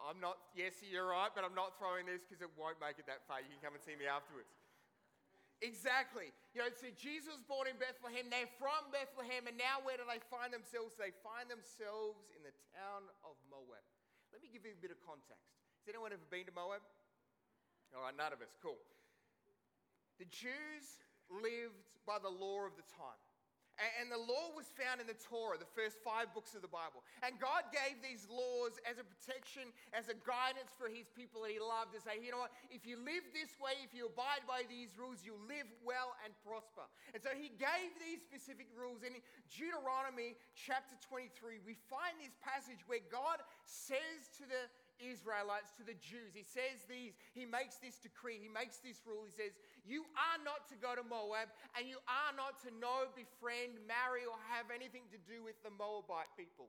I'm 0.00 0.18
not, 0.18 0.40
yes, 0.56 0.80
you're 0.80 1.12
right, 1.12 1.30
but 1.32 1.44
I'm 1.44 1.54
not 1.54 1.76
throwing 1.76 2.08
this 2.08 2.24
because 2.24 2.40
it 2.40 2.50
won't 2.56 2.80
make 2.80 2.96
it 2.96 3.06
that 3.06 3.24
far. 3.28 3.40
You 3.44 3.52
can 3.52 3.60
come 3.60 3.76
and 3.76 3.82
see 3.84 3.94
me 3.94 4.08
afterwards. 4.08 4.50
Exactly. 5.60 6.32
You 6.56 6.64
know, 6.64 6.72
so 6.72 6.88
Jesus 6.96 7.28
was 7.28 7.44
born 7.44 7.68
in 7.68 7.76
Bethlehem. 7.76 8.32
They're 8.32 8.48
from 8.56 8.88
Bethlehem, 8.88 9.44
and 9.44 9.60
now 9.60 9.84
where 9.84 10.00
do 10.00 10.08
they 10.08 10.20
find 10.32 10.50
themselves? 10.56 10.96
They 10.96 11.12
find 11.20 11.52
themselves 11.52 12.24
in 12.32 12.40
the 12.40 12.56
town 12.72 13.04
of 13.20 13.36
Moab. 13.52 13.84
Let 14.32 14.40
me 14.40 14.48
give 14.48 14.64
you 14.64 14.72
a 14.72 14.80
bit 14.80 14.88
of 14.88 14.98
context. 15.04 15.52
Has 15.84 15.92
anyone 15.92 16.16
ever 16.16 16.24
been 16.32 16.48
to 16.48 16.54
Moab? 16.56 16.80
All 17.92 18.08
right, 18.08 18.16
none 18.16 18.32
of 18.32 18.40
us. 18.40 18.56
Cool. 18.64 18.80
The 20.16 20.28
Jews 20.32 21.04
lived 21.28 21.92
by 22.08 22.16
the 22.16 22.32
law 22.32 22.64
of 22.64 22.72
the 22.80 22.86
time. 22.88 23.20
And 23.80 24.12
the 24.12 24.20
law 24.20 24.52
was 24.52 24.68
found 24.76 25.00
in 25.00 25.08
the 25.08 25.16
Torah, 25.16 25.56
the 25.56 25.72
first 25.72 25.96
five 26.04 26.28
books 26.37 26.52
of 26.52 26.60
the 26.60 26.68
Bible. 26.68 27.00
And 27.25 27.40
God 27.40 27.72
gave 27.72 27.96
these 28.04 28.28
laws 28.28 28.76
as 28.84 29.00
a 29.00 29.06
protection, 29.08 29.72
as 29.96 30.12
a 30.12 30.16
guidance 30.20 30.76
for 30.76 30.92
his 30.92 31.08
people 31.08 31.49
that 31.49 31.52
he 31.52 31.56
loved 31.56 31.96
to 31.96 32.00
say, 32.04 32.20
you 32.20 32.28
know 32.28 32.44
what, 32.44 32.52
if 32.68 32.84
you 32.84 33.00
live 33.00 33.25
this 33.32 33.56
way, 33.56 33.80
if 33.80 33.96
you 33.96 34.12
abide 34.12 34.44
by 34.44 34.68
these 34.68 34.92
rules, 35.00 35.25
you'll 35.25 35.40
live 35.49 35.68
well 35.80 36.12
and 36.20 36.37
prosper. 36.44 36.84
And 37.16 37.25
so 37.25 37.32
he 37.32 37.49
gave 37.56 37.96
these 37.96 38.20
specific 38.20 38.68
rules. 38.76 39.00
In 39.00 39.16
Deuteronomy 39.49 40.37
chapter 40.52 41.00
23, 41.08 41.64
we 41.64 41.80
find 41.88 42.20
this 42.20 42.37
passage 42.44 42.84
where 42.84 43.00
God 43.08 43.40
says 43.64 44.28
to 44.37 44.44
the 44.44 44.68
Israelites, 45.00 45.72
to 45.80 45.84
the 45.84 45.96
Jews. 45.96 46.37
He 46.37 46.44
says 46.44 46.84
these, 46.84 47.16
he 47.32 47.49
makes 47.49 47.80
this 47.80 47.96
decree, 47.96 48.37
he 48.37 48.52
makes 48.52 48.78
this 48.84 49.00
rule. 49.08 49.25
He 49.25 49.32
says, 49.32 49.56
You 49.84 50.06
are 50.14 50.38
not 50.42 50.68
to 50.72 50.76
go 50.78 50.94
to 50.94 51.04
Moab, 51.04 51.50
and 51.76 51.88
you 51.88 51.99
are 52.06 52.32
not 52.37 52.60
to 52.66 52.70
know, 52.78 53.08
befriend, 53.12 53.80
marry, 53.84 54.28
or 54.28 54.37
have 54.52 54.68
anything 54.70 55.06
to 55.10 55.18
do 55.26 55.42
with 55.44 55.58
the 55.62 55.72
Moabite 55.72 56.30
people. 56.37 56.68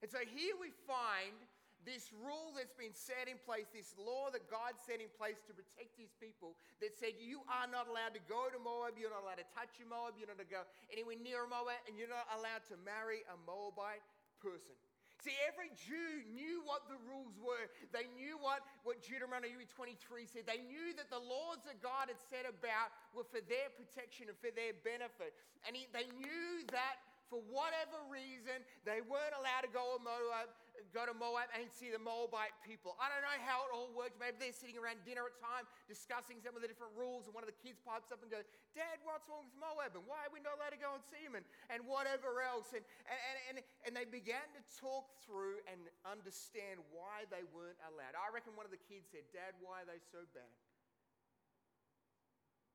And 0.00 0.08
so 0.08 0.24
here 0.24 0.56
we 0.56 0.72
find 0.88 1.36
this 1.84 2.12
rule 2.12 2.52
that's 2.52 2.76
been 2.76 2.92
set 2.92 3.24
in 3.24 3.40
place, 3.40 3.68
this 3.72 3.96
law 3.96 4.28
that 4.32 4.44
God 4.52 4.76
set 4.76 5.00
in 5.00 5.08
place 5.16 5.40
to 5.48 5.56
protect 5.56 5.96
his 5.96 6.12
people, 6.20 6.56
that 6.84 6.92
said 6.92 7.16
you 7.16 7.40
are 7.48 7.68
not 7.68 7.88
allowed 7.88 8.12
to 8.12 8.22
go 8.28 8.52
to 8.52 8.60
Moab, 8.60 9.00
you're 9.00 9.12
not 9.12 9.24
allowed 9.24 9.40
to 9.40 9.48
touch 9.56 9.80
a 9.80 9.86
Moab, 9.88 10.20
you're 10.20 10.28
not 10.28 10.40
to 10.40 10.48
go 10.48 10.68
anywhere 10.92 11.16
near 11.16 11.48
a 11.48 11.48
Moab, 11.48 11.80
and 11.88 11.96
you're 11.96 12.12
not 12.12 12.28
allowed 12.36 12.64
to 12.68 12.76
marry 12.84 13.24
a 13.32 13.36
Moabite 13.48 14.04
person. 14.44 14.76
See, 15.20 15.36
every 15.44 15.68
Jew 15.76 16.24
knew 16.32 16.64
what 16.64 16.88
the 16.88 16.96
rules 17.04 17.36
were. 17.36 17.68
They 17.92 18.08
knew 18.16 18.40
what, 18.40 18.64
what 18.88 19.04
Deuteronomy 19.04 19.68
23 19.68 20.00
said. 20.24 20.48
They 20.48 20.64
knew 20.64 20.96
that 20.96 21.12
the 21.12 21.20
laws 21.20 21.60
that 21.68 21.84
God 21.84 22.08
had 22.08 22.20
set 22.32 22.48
about 22.48 22.88
were 23.12 23.28
for 23.28 23.44
their 23.44 23.68
protection 23.76 24.32
and 24.32 24.36
for 24.40 24.48
their 24.56 24.72
benefit. 24.80 25.36
And 25.68 25.76
he, 25.76 25.84
they 25.92 26.08
knew 26.16 26.64
that 26.72 27.04
for 27.28 27.38
whatever 27.46 28.00
reason, 28.10 28.64
they 28.82 29.04
weren't 29.06 29.36
allowed 29.38 29.62
to 29.62 29.70
go 29.70 29.94
to 29.94 30.02
Moab, 30.02 30.50
go 30.90 31.04
to 31.04 31.12
Moab 31.12 31.52
and 31.52 31.68
see 31.68 31.92
the 31.92 32.00
Moabite 32.00 32.56
people. 32.64 32.96
I 32.96 33.12
don't 33.12 33.20
know 33.20 33.38
how 33.44 33.68
it 33.68 33.70
all 33.70 33.92
works. 33.92 34.16
Maybe 34.16 34.40
they're 34.40 34.56
sitting 34.56 34.80
around 34.80 35.04
dinner 35.04 35.28
at 35.28 35.36
time 35.38 35.68
discussing 35.86 36.40
some 36.40 36.56
of 36.56 36.64
the 36.64 36.70
different 36.70 36.96
rules, 36.96 37.28
and 37.28 37.32
one 37.36 37.44
of 37.44 37.50
the 37.50 37.60
kids 37.60 37.80
pipes 37.82 38.08
up 38.10 38.24
and 38.24 38.30
goes, 38.32 38.48
Dad, 38.72 39.00
what's 39.04 39.26
wrong 39.28 39.44
with 39.48 39.58
Moab? 39.60 39.92
And 39.94 40.04
why 40.08 40.24
are 40.24 40.32
we 40.32 40.40
not 40.40 40.56
allowed 40.56 40.72
to 40.72 40.80
go 40.80 40.96
and 40.96 41.02
see 41.06 41.20
him? 41.20 41.36
And, 41.36 41.44
and 41.68 41.84
whatever 41.84 42.40
else. 42.40 42.72
And, 42.72 42.84
and, 43.06 43.36
and, 43.50 43.56
and 43.86 43.92
they 43.92 44.08
began 44.08 44.44
to 44.56 44.62
talk 44.78 45.10
through 45.22 45.60
and 45.68 45.78
understand 46.06 46.80
why 46.94 47.28
they 47.28 47.44
weren't 47.50 47.80
allowed. 47.86 48.16
I 48.16 48.32
reckon 48.32 48.56
one 48.56 48.64
of 48.64 48.74
the 48.74 48.82
kids 48.88 49.10
said, 49.10 49.28
Dad, 49.30 49.56
why 49.60 49.84
are 49.84 49.88
they 49.88 50.00
so 50.10 50.24
bad? 50.32 50.54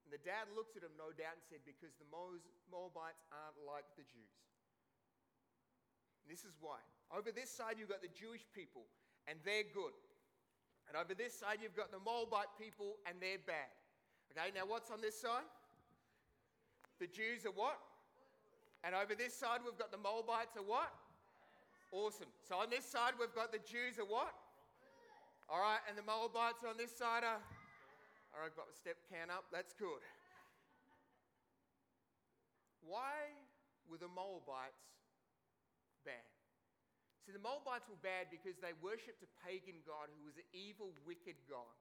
And 0.06 0.14
the 0.14 0.22
dad 0.22 0.46
looked 0.54 0.78
at 0.78 0.86
him, 0.86 0.94
no 1.02 1.10
doubt, 1.10 1.42
and 1.42 1.46
said, 1.50 1.66
Because 1.66 1.98
the 1.98 2.06
Moabites 2.14 3.26
aren't 3.34 3.58
like 3.66 3.90
the 3.98 4.06
Jews. 4.06 4.38
And 6.22 6.30
this 6.30 6.46
is 6.46 6.54
why. 6.62 6.78
Over 7.14 7.32
this 7.32 7.50
side, 7.50 7.76
you've 7.78 7.90
got 7.90 8.02
the 8.02 8.14
Jewish 8.14 8.46
people, 8.54 8.86
and 9.28 9.38
they're 9.46 9.68
good. 9.74 9.94
And 10.88 10.98
over 10.98 11.14
this 11.14 11.34
side, 11.34 11.60
you've 11.62 11.76
got 11.76 11.92
the 11.92 12.00
Moabite 12.00 12.54
people, 12.58 12.98
and 13.06 13.18
they're 13.20 13.42
bad. 13.42 13.70
Okay, 14.32 14.52
now 14.54 14.66
what's 14.68 14.92
on 14.92 15.02
this 15.02 15.20
side? 15.20 15.46
The 17.00 17.08
Jews 17.08 17.46
are 17.46 17.56
what? 17.56 17.80
And 18.84 18.94
over 18.94 19.16
this 19.16 19.34
side, 19.34 19.62
we've 19.66 19.78
got 19.78 19.92
the 19.92 20.02
Moabites 20.02 20.58
are 20.58 20.66
what? 20.66 20.94
Awesome. 21.92 22.30
So 22.48 22.58
on 22.58 22.70
this 22.70 22.86
side, 22.86 23.14
we've 23.20 23.34
got 23.34 23.52
the 23.52 23.64
Jews 23.66 23.98
are 23.98 24.06
what? 24.06 24.34
All 25.50 25.62
right, 25.62 25.82
and 25.90 25.98
the 25.98 26.06
Moabites 26.06 26.66
on 26.68 26.78
this 26.78 26.92
side 26.92 27.24
are 27.24 27.42
all 28.36 28.44
right, 28.44 28.52
got 28.52 28.68
the 28.68 28.76
step 28.76 28.98
can 29.08 29.32
up. 29.32 29.46
That's 29.48 29.72
good. 29.80 30.04
Why 32.84 33.32
were 33.90 33.98
the 33.98 34.12
Moabites 34.12 34.92
bad? 36.04 36.35
See, 37.26 37.34
the 37.34 37.42
Moabites 37.42 37.90
were 37.90 37.98
bad 38.06 38.30
because 38.30 38.62
they 38.62 38.78
worshipped 38.86 39.26
a 39.26 39.30
pagan 39.42 39.82
god 39.82 40.14
who 40.14 40.30
was 40.30 40.38
an 40.38 40.46
evil, 40.54 40.94
wicked 41.10 41.36
god. 41.50 41.74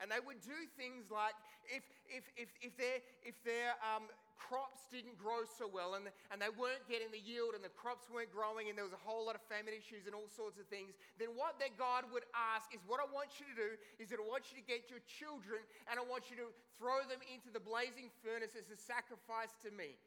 And 0.00 0.08
they 0.08 0.22
would 0.22 0.40
do 0.40 0.56
things 0.78 1.12
like 1.12 1.36
if, 1.68 1.84
if, 2.08 2.24
if, 2.38 2.48
if 2.64 2.72
their, 2.80 3.04
if 3.26 3.36
their 3.44 3.76
um, 3.84 4.08
crops 4.38 4.86
didn't 4.88 5.18
grow 5.18 5.42
so 5.44 5.66
well 5.66 5.98
and, 5.98 6.06
and 6.30 6.38
they 6.38 6.48
weren't 6.54 6.86
getting 6.86 7.10
the 7.10 7.18
yield 7.18 7.58
and 7.58 7.60
the 7.60 7.74
crops 7.74 8.06
weren't 8.06 8.30
growing 8.30 8.70
and 8.70 8.78
there 8.78 8.86
was 8.86 8.94
a 8.94 9.02
whole 9.02 9.26
lot 9.26 9.34
of 9.34 9.42
famine 9.50 9.74
issues 9.74 10.06
and 10.06 10.14
all 10.14 10.30
sorts 10.30 10.56
of 10.56 10.64
things, 10.70 10.94
then 11.18 11.34
what 11.34 11.58
their 11.58 11.74
God 11.74 12.06
would 12.14 12.24
ask 12.32 12.70
is, 12.70 12.80
What 12.86 13.02
I 13.02 13.10
want 13.10 13.42
you 13.42 13.44
to 13.50 13.56
do 13.58 13.70
is 13.98 14.08
that 14.14 14.22
I 14.22 14.24
want 14.24 14.48
you 14.48 14.56
to 14.56 14.64
get 14.64 14.86
your 14.88 15.02
children 15.04 15.60
and 15.90 15.98
I 15.98 16.04
want 16.06 16.30
you 16.30 16.38
to 16.40 16.48
throw 16.78 17.02
them 17.10 17.20
into 17.26 17.50
the 17.50 17.60
blazing 17.60 18.08
furnace 18.22 18.54
as 18.54 18.70
a 18.70 18.78
sacrifice 18.78 19.52
to 19.66 19.74
me. 19.74 19.98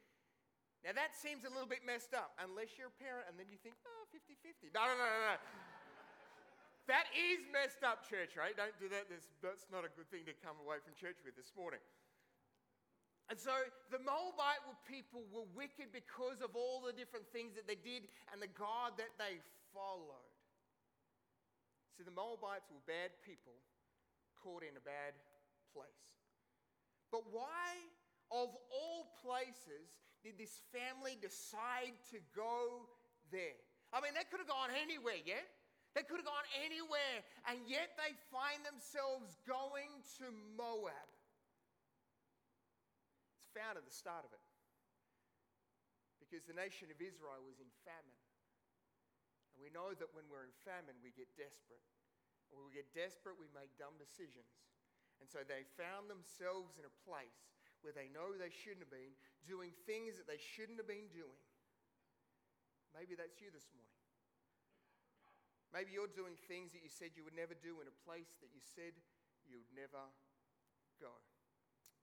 Now 0.81 0.97
that 0.97 1.13
seems 1.13 1.45
a 1.45 1.51
little 1.53 1.69
bit 1.69 1.85
messed 1.85 2.17
up, 2.17 2.33
unless 2.41 2.73
you're 2.77 2.89
a 2.89 2.97
parent 2.97 3.29
and 3.29 3.37
then 3.37 3.45
you 3.53 3.61
think, 3.61 3.77
oh, 3.85 4.09
50 4.09 4.33
50. 4.41 4.73
No, 4.73 4.85
no, 4.89 4.95
no, 4.97 5.05
no, 5.05 5.21
no. 5.33 5.37
That 6.89 7.05
is 7.13 7.45
messed 7.53 7.85
up, 7.85 8.09
church, 8.09 8.33
right? 8.33 8.57
Don't 8.57 8.73
do 8.81 8.89
that. 8.89 9.05
that's 9.05 9.69
not 9.69 9.85
a 9.85 9.91
good 9.93 10.09
thing 10.09 10.25
to 10.25 10.33
come 10.41 10.57
away 10.59 10.81
from 10.81 10.97
church 10.97 11.21
with 11.21 11.37
this 11.37 11.53
morning. 11.53 11.79
And 13.29 13.39
so 13.39 13.53
the 13.93 14.01
Moabite 14.01 14.59
people 14.83 15.23
were 15.31 15.47
wicked 15.55 15.93
because 15.93 16.43
of 16.43 16.51
all 16.57 16.83
the 16.83 16.91
different 16.91 17.29
things 17.31 17.55
that 17.55 17.63
they 17.63 17.79
did 17.79 18.09
and 18.33 18.41
the 18.43 18.51
God 18.51 18.97
that 18.99 19.13
they 19.15 19.39
followed. 19.71 20.35
See, 21.95 22.03
the 22.03 22.11
Moabites 22.11 22.67
were 22.67 22.83
bad 22.83 23.15
people 23.23 23.55
caught 24.35 24.67
in 24.67 24.75
a 24.75 24.83
bad 24.83 25.15
place. 25.71 26.11
But 27.07 27.23
why, 27.31 27.77
of 28.35 28.51
all 28.67 29.15
places, 29.23 29.87
did 30.21 30.37
this 30.37 30.61
family 30.69 31.17
decide 31.17 31.97
to 32.13 32.21
go 32.37 32.85
there? 33.33 33.57
I 33.89 33.99
mean, 33.99 34.13
they 34.13 34.25
could 34.29 34.39
have 34.39 34.49
gone 34.49 34.69
anywhere, 34.71 35.19
yeah? 35.25 35.43
They 35.91 36.07
could 36.07 36.23
have 36.23 36.29
gone 36.29 36.47
anywhere, 36.63 37.19
and 37.51 37.59
yet 37.67 37.99
they 37.99 38.15
find 38.31 38.63
themselves 38.63 39.35
going 39.43 39.91
to 40.23 40.31
Moab. 40.55 41.09
It's 43.35 43.51
found 43.51 43.75
at 43.75 43.83
the 43.83 43.91
start 43.91 44.23
of 44.23 44.31
it. 44.31 44.45
Because 46.23 46.47
the 46.47 46.55
nation 46.55 46.87
of 46.87 46.99
Israel 47.03 47.43
was 47.43 47.59
in 47.59 47.67
famine. 47.83 48.21
And 49.51 49.59
we 49.59 49.67
know 49.67 49.91
that 49.91 50.15
when 50.15 50.31
we're 50.31 50.47
in 50.47 50.55
famine, 50.63 50.95
we 51.03 51.11
get 51.11 51.27
desperate. 51.35 51.83
when 52.55 52.67
we 52.67 52.71
get 52.71 52.87
desperate, 52.95 53.35
we 53.35 53.51
make 53.51 53.71
dumb 53.75 53.95
decisions. 53.99 54.47
And 55.19 55.27
so 55.27 55.43
they 55.43 55.67
found 55.75 56.07
themselves 56.07 56.79
in 56.79 56.87
a 56.87 56.93
place 57.03 57.51
where 57.81 57.93
they 57.93 58.09
know 58.09 58.33
they 58.33 58.53
shouldn't 58.53 58.85
have 58.85 58.93
been, 58.93 59.13
doing 59.45 59.73
things 59.89 60.17
that 60.17 60.25
they 60.29 60.39
shouldn't 60.39 60.77
have 60.77 60.89
been 60.89 61.09
doing. 61.13 61.41
Maybe 62.93 63.17
that's 63.17 63.39
you 63.41 63.49
this 63.49 63.69
morning. 63.73 64.01
Maybe 65.71 65.95
you're 65.95 66.11
doing 66.11 66.35
things 66.51 66.75
that 66.75 66.83
you 66.83 66.91
said 66.91 67.15
you 67.15 67.23
would 67.23 67.37
never 67.37 67.55
do 67.55 67.79
in 67.79 67.87
a 67.87 67.97
place 68.03 68.35
that 68.43 68.51
you 68.51 68.59
said 68.59 68.91
you 69.47 69.55
would 69.63 69.71
never 69.71 70.03
go. 70.99 71.15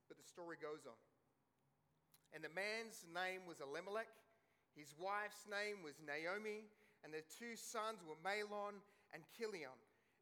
But 0.08 0.16
the 0.16 0.24
story 0.24 0.56
goes 0.56 0.88
on. 0.88 0.96
And 2.32 2.40
the 2.40 2.52
man's 2.52 3.04
name 3.12 3.44
was 3.44 3.60
Elimelech, 3.60 4.08
his 4.76 4.92
wife's 4.96 5.48
name 5.48 5.84
was 5.84 6.00
Naomi, 6.00 6.68
and 7.04 7.12
their 7.12 7.24
two 7.24 7.56
sons 7.56 8.04
were 8.04 8.16
Mahlon 8.20 8.80
and 9.12 9.24
Chilion. 9.36 9.74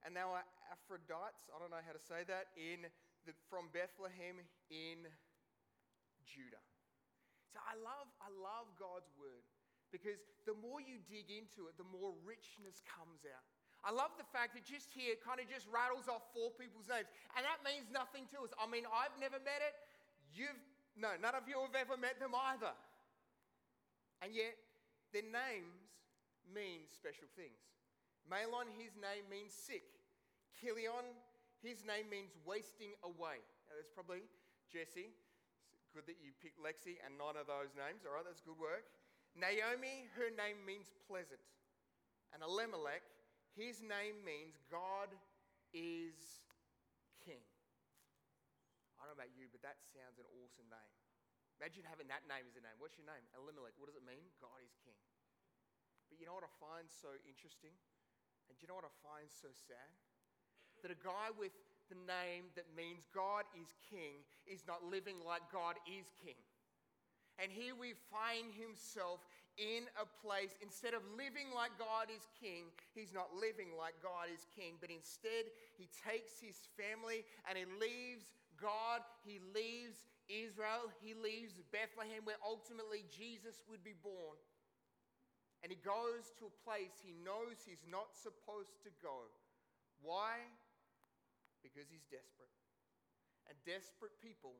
And 0.02 0.14
they 0.14 0.22
were 0.22 0.42
Aphrodites, 0.70 1.50
I 1.50 1.58
don't 1.58 1.70
know 1.70 1.82
how 1.82 1.94
to 1.94 2.02
say 2.02 2.22
that, 2.30 2.54
in 2.54 2.86
the, 3.26 3.34
from 3.50 3.70
Bethlehem 3.74 4.38
in 4.70 5.06
Judah. 6.26 6.62
So 7.48 7.62
I 7.62 7.78
love, 7.78 8.10
I 8.20 8.28
love 8.34 8.68
God's 8.76 9.08
word 9.16 9.46
because 9.94 10.20
the 10.44 10.52
more 10.58 10.82
you 10.82 10.98
dig 11.06 11.30
into 11.30 11.70
it, 11.70 11.78
the 11.78 11.86
more 11.86 12.12
richness 12.26 12.82
comes 12.84 13.24
out. 13.24 13.46
I 13.86 13.94
love 13.94 14.10
the 14.18 14.26
fact 14.26 14.58
that 14.58 14.66
just 14.66 14.90
here 14.90 15.14
it 15.14 15.22
kind 15.22 15.38
of 15.38 15.46
just 15.46 15.70
rattles 15.70 16.10
off 16.10 16.26
four 16.34 16.50
people's 16.58 16.90
names, 16.90 17.06
and 17.38 17.46
that 17.46 17.62
means 17.62 17.86
nothing 17.94 18.26
to 18.34 18.42
us. 18.42 18.50
I 18.58 18.66
mean, 18.66 18.82
I've 18.90 19.14
never 19.22 19.38
met 19.38 19.62
it. 19.62 19.78
You've 20.34 20.58
No, 20.98 21.14
none 21.22 21.38
of 21.38 21.46
you 21.46 21.60
have 21.60 21.76
ever 21.76 21.94
met 21.94 22.18
them 22.18 22.34
either. 22.34 22.72
And 24.24 24.34
yet, 24.34 24.56
their 25.12 25.28
names 25.28 25.86
mean 26.48 26.88
special 26.88 27.28
things. 27.36 27.60
Mahlon, 28.26 28.72
his 28.74 28.96
name 28.96 29.28
means 29.30 29.52
sick. 29.54 29.84
Chilion, 30.56 31.04
his 31.62 31.84
name 31.84 32.08
means 32.10 32.32
wasting 32.48 32.96
away. 33.04 33.38
Now, 33.68 33.76
that's 33.76 33.92
probably 33.92 34.24
Jesse. 34.72 35.12
Good 35.96 36.12
that 36.12 36.20
you 36.20 36.36
picked 36.44 36.60
Lexi 36.60 37.00
and 37.00 37.16
none 37.16 37.40
of 37.40 37.48
those 37.48 37.72
names. 37.72 38.04
All 38.04 38.12
right, 38.12 38.20
that's 38.20 38.44
good 38.44 38.60
work. 38.60 38.84
Naomi, 39.32 40.12
her 40.20 40.28
name 40.28 40.60
means 40.60 40.92
pleasant. 41.08 41.40
And 42.36 42.44
Elimelech, 42.44 43.00
his 43.56 43.80
name 43.80 44.20
means 44.20 44.60
God 44.68 45.08
is 45.72 46.44
king. 47.24 47.40
I 49.00 49.08
don't 49.08 49.16
know 49.16 49.24
about 49.24 49.32
you, 49.32 49.48
but 49.48 49.64
that 49.64 49.80
sounds 49.88 50.20
an 50.20 50.28
awesome 50.36 50.68
name. 50.68 50.92
Imagine 51.64 51.88
having 51.88 52.12
that 52.12 52.28
name 52.28 52.44
as 52.44 52.60
a 52.60 52.62
name. 52.64 52.76
What's 52.76 53.00
your 53.00 53.08
name? 53.08 53.24
Elimelech. 53.32 53.72
What 53.80 53.88
does 53.88 53.96
it 53.96 54.04
mean? 54.04 54.28
God 54.36 54.60
is 54.60 54.76
king. 54.84 55.00
But 56.12 56.20
you 56.20 56.28
know 56.28 56.36
what 56.36 56.44
I 56.44 56.52
find 56.60 56.92
so 56.92 57.16
interesting? 57.24 57.72
And 58.52 58.60
do 58.60 58.60
you 58.60 58.68
know 58.68 58.76
what 58.76 58.84
I 58.84 58.92
find 59.00 59.32
so 59.32 59.48
sad? 59.48 59.96
That 60.84 60.92
a 60.92 61.00
guy 61.00 61.32
with 61.32 61.56
the 61.88 61.98
name 62.06 62.50
that 62.54 62.66
means 62.76 63.06
God 63.14 63.44
is 63.54 63.74
king 63.90 64.22
is 64.46 64.62
not 64.66 64.84
living 64.84 65.22
like 65.24 65.42
God 65.52 65.76
is 65.86 66.10
king. 66.22 66.38
And 67.38 67.52
here 67.52 67.76
we 67.76 67.92
find 68.08 68.48
himself 68.54 69.20
in 69.56 69.88
a 69.96 70.04
place, 70.20 70.52
instead 70.60 70.92
of 70.92 71.00
living 71.16 71.48
like 71.56 71.72
God 71.80 72.12
is 72.12 72.28
king, 72.36 72.68
he's 72.92 73.12
not 73.16 73.32
living 73.32 73.72
like 73.72 73.96
God 74.04 74.28
is 74.28 74.44
king, 74.52 74.76
but 74.80 74.92
instead 74.92 75.48
he 75.80 75.88
takes 75.96 76.36
his 76.36 76.68
family 76.76 77.24
and 77.48 77.56
he 77.56 77.64
leaves 77.80 78.28
God, 78.60 79.00
he 79.24 79.40
leaves 79.56 80.08
Israel, 80.28 80.92
he 81.00 81.16
leaves 81.16 81.56
Bethlehem, 81.72 82.24
where 82.28 82.40
ultimately 82.44 83.08
Jesus 83.08 83.64
would 83.68 83.80
be 83.80 83.96
born. 83.96 84.36
And 85.64 85.72
he 85.72 85.80
goes 85.80 86.36
to 86.36 86.52
a 86.52 86.58
place 86.64 87.00
he 87.00 87.16
knows 87.24 87.64
he's 87.64 87.84
not 87.88 88.12
supposed 88.12 88.76
to 88.84 88.92
go. 89.00 89.32
Why? 90.04 90.44
Because 91.74 91.90
he's 91.90 92.06
desperate. 92.06 92.52
And 93.50 93.58
desperate 93.66 94.14
people 94.22 94.54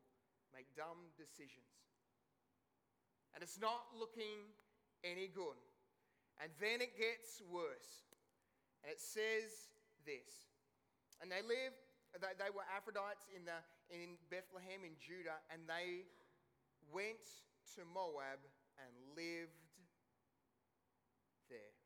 make 0.51 0.67
dumb 0.75 1.11
decisions 1.15 1.77
and 3.37 3.45
it's 3.45 3.61
not 3.61 3.85
looking 3.93 4.49
any 5.05 5.29
good. 5.29 5.61
And 6.41 6.49
then 6.57 6.81
it 6.81 6.97
gets 6.97 7.45
worse. 7.45 8.09
And 8.81 8.89
it 8.89 8.97
says 8.97 9.77
this. 10.09 10.49
And 11.21 11.29
they 11.29 11.45
lived, 11.45 11.77
they, 12.17 12.33
they 12.41 12.49
were 12.49 12.65
Ephraites 12.73 13.29
in, 13.37 13.45
the, 13.45 13.61
in 13.93 14.17
Bethlehem 14.33 14.89
in 14.89 14.97
Judah, 14.97 15.37
and 15.53 15.69
they 15.69 16.09
went 16.89 17.45
to 17.77 17.85
Moab 17.85 18.41
and 18.81 18.93
lived 19.13 19.69
there. 21.53 21.77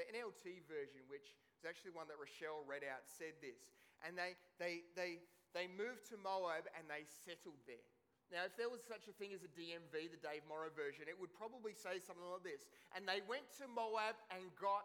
The 0.00 0.08
NLT 0.08 0.64
version, 0.64 1.04
which 1.12 1.36
is 1.58 1.66
actually 1.66 1.90
one 1.90 2.06
that 2.06 2.22
Rochelle 2.22 2.62
read 2.62 2.86
out, 2.86 3.02
said 3.10 3.34
this. 3.42 3.74
And 4.06 4.14
they, 4.14 4.38
they, 4.62 4.86
they, 4.94 5.18
they 5.50 5.66
moved 5.66 6.06
to 6.14 6.16
Moab 6.16 6.70
and 6.78 6.86
they 6.86 7.02
settled 7.26 7.58
there. 7.66 7.82
Now, 8.30 8.44
if 8.44 8.54
there 8.54 8.68
was 8.68 8.84
such 8.84 9.08
a 9.08 9.14
thing 9.16 9.32
as 9.32 9.42
a 9.42 9.50
DMV, 9.56 10.12
the 10.12 10.20
Dave 10.20 10.44
Morrow 10.46 10.68
version, 10.70 11.08
it 11.08 11.16
would 11.16 11.32
probably 11.32 11.72
say 11.72 11.96
something 11.98 12.22
like 12.22 12.44
this. 12.44 12.68
And 12.92 13.08
they 13.08 13.24
went 13.24 13.48
to 13.58 13.64
Moab 13.66 14.20
and 14.30 14.52
got 14.60 14.84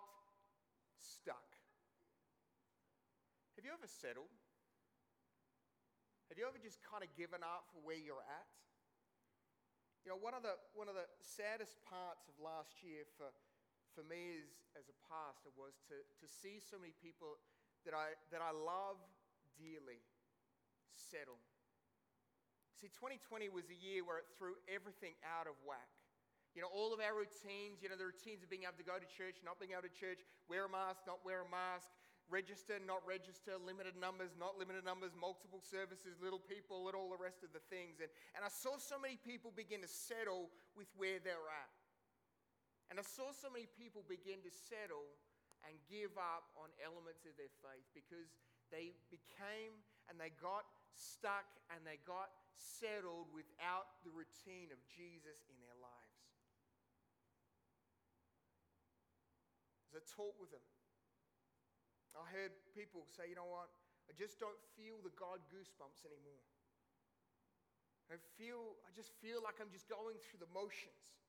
stuck. 0.98 1.54
Have 3.60 3.68
you 3.68 3.76
ever 3.76 3.86
settled? 3.86 4.32
Have 6.32 6.40
you 6.40 6.48
ever 6.48 6.58
just 6.58 6.82
kind 6.82 7.04
of 7.04 7.12
given 7.14 7.44
up 7.46 7.70
for 7.76 7.84
where 7.84 8.00
you're 8.00 8.24
at? 8.26 8.50
You 10.08 10.12
know, 10.12 10.20
one 10.20 10.34
of 10.36 10.44
the, 10.44 10.56
one 10.76 10.88
of 10.88 10.96
the 10.96 11.08
saddest 11.22 11.80
parts 11.84 12.28
of 12.28 12.36
last 12.40 12.80
year 12.84 13.08
for, 13.16 13.32
for 13.94 14.04
me 14.06 14.42
as, 14.42 14.50
as 14.78 14.86
a 14.90 14.98
pastor 15.08 15.54
was 15.56 15.78
to, 15.90 15.96
to 16.02 16.28
see 16.28 16.58
so 16.60 16.82
many 16.82 16.94
people 16.98 17.38
that 17.86 17.94
I, 17.94 18.18
that 18.34 18.42
I 18.42 18.52
love 18.52 18.98
dearly 19.58 20.02
settle 20.94 21.42
See, 22.84 22.92
2020 23.00 23.48
was 23.48 23.72
a 23.72 23.80
year 23.80 24.04
where 24.04 24.20
it 24.20 24.28
threw 24.36 24.60
everything 24.68 25.16
out 25.24 25.48
of 25.48 25.56
whack. 25.64 25.88
You 26.52 26.60
know, 26.60 26.68
all 26.68 26.92
of 26.92 27.00
our 27.00 27.16
routines, 27.16 27.80
you 27.80 27.88
know, 27.88 27.96
the 27.96 28.12
routines 28.12 28.44
of 28.44 28.52
being 28.52 28.68
able 28.68 28.76
to 28.76 28.84
go 28.84 29.00
to 29.00 29.08
church, 29.08 29.40
not 29.40 29.56
being 29.56 29.72
able 29.72 29.88
to 29.88 29.96
church, 29.96 30.20
wear 30.52 30.68
a 30.68 30.72
mask, 30.72 31.08
not 31.08 31.24
wear 31.24 31.48
a 31.48 31.50
mask, 31.50 31.88
register, 32.28 32.84
not 32.84 33.00
register, 33.08 33.56
limited 33.56 33.96
numbers, 33.96 34.36
not 34.36 34.60
limited 34.60 34.84
numbers, 34.84 35.16
multiple 35.16 35.64
services, 35.64 36.20
little 36.20 36.44
people, 36.44 36.92
and 36.92 36.94
all 37.00 37.08
the 37.08 37.16
rest 37.16 37.40
of 37.40 37.56
the 37.56 37.64
things. 37.72 38.04
And, 38.04 38.12
and 38.36 38.44
I 38.44 38.52
saw 38.52 38.76
so 38.76 39.00
many 39.00 39.16
people 39.16 39.56
begin 39.56 39.80
to 39.80 39.88
settle 39.88 40.52
with 40.76 40.92
where 41.00 41.24
they're 41.24 41.48
at. 41.48 41.72
And 42.94 43.02
I 43.02 43.08
saw 43.10 43.34
so 43.34 43.50
many 43.50 43.66
people 43.66 44.06
begin 44.06 44.46
to 44.46 44.54
settle 44.54 45.18
and 45.66 45.74
give 45.90 46.14
up 46.14 46.54
on 46.54 46.70
elements 46.78 47.26
of 47.26 47.34
their 47.42 47.50
faith 47.66 47.90
because 47.98 48.38
they 48.70 48.94
became 49.10 49.82
and 50.06 50.22
they 50.22 50.30
got 50.38 50.62
stuck 50.94 51.50
and 51.74 51.82
they 51.82 51.98
got 52.06 52.30
settled 52.54 53.34
without 53.34 53.98
the 54.06 54.14
routine 54.14 54.70
of 54.70 54.78
Jesus 54.94 55.42
in 55.50 55.58
their 55.66 55.74
lives. 55.82 56.22
As 59.90 59.98
I 59.98 60.06
talked 60.14 60.38
with 60.38 60.54
them, 60.54 60.62
I 62.14 62.30
heard 62.30 62.54
people 62.78 63.10
say, 63.10 63.26
you 63.26 63.34
know 63.34 63.50
what? 63.50 63.74
I 64.06 64.14
just 64.14 64.38
don't 64.38 64.62
feel 64.78 65.02
the 65.02 65.18
God 65.18 65.42
goosebumps 65.50 66.06
anymore. 66.06 66.46
I 68.14 68.22
feel, 68.38 68.78
I 68.86 68.94
just 68.94 69.18
feel 69.18 69.42
like 69.42 69.58
I'm 69.58 69.74
just 69.74 69.90
going 69.90 70.22
through 70.22 70.46
the 70.46 70.54
motions. 70.54 71.23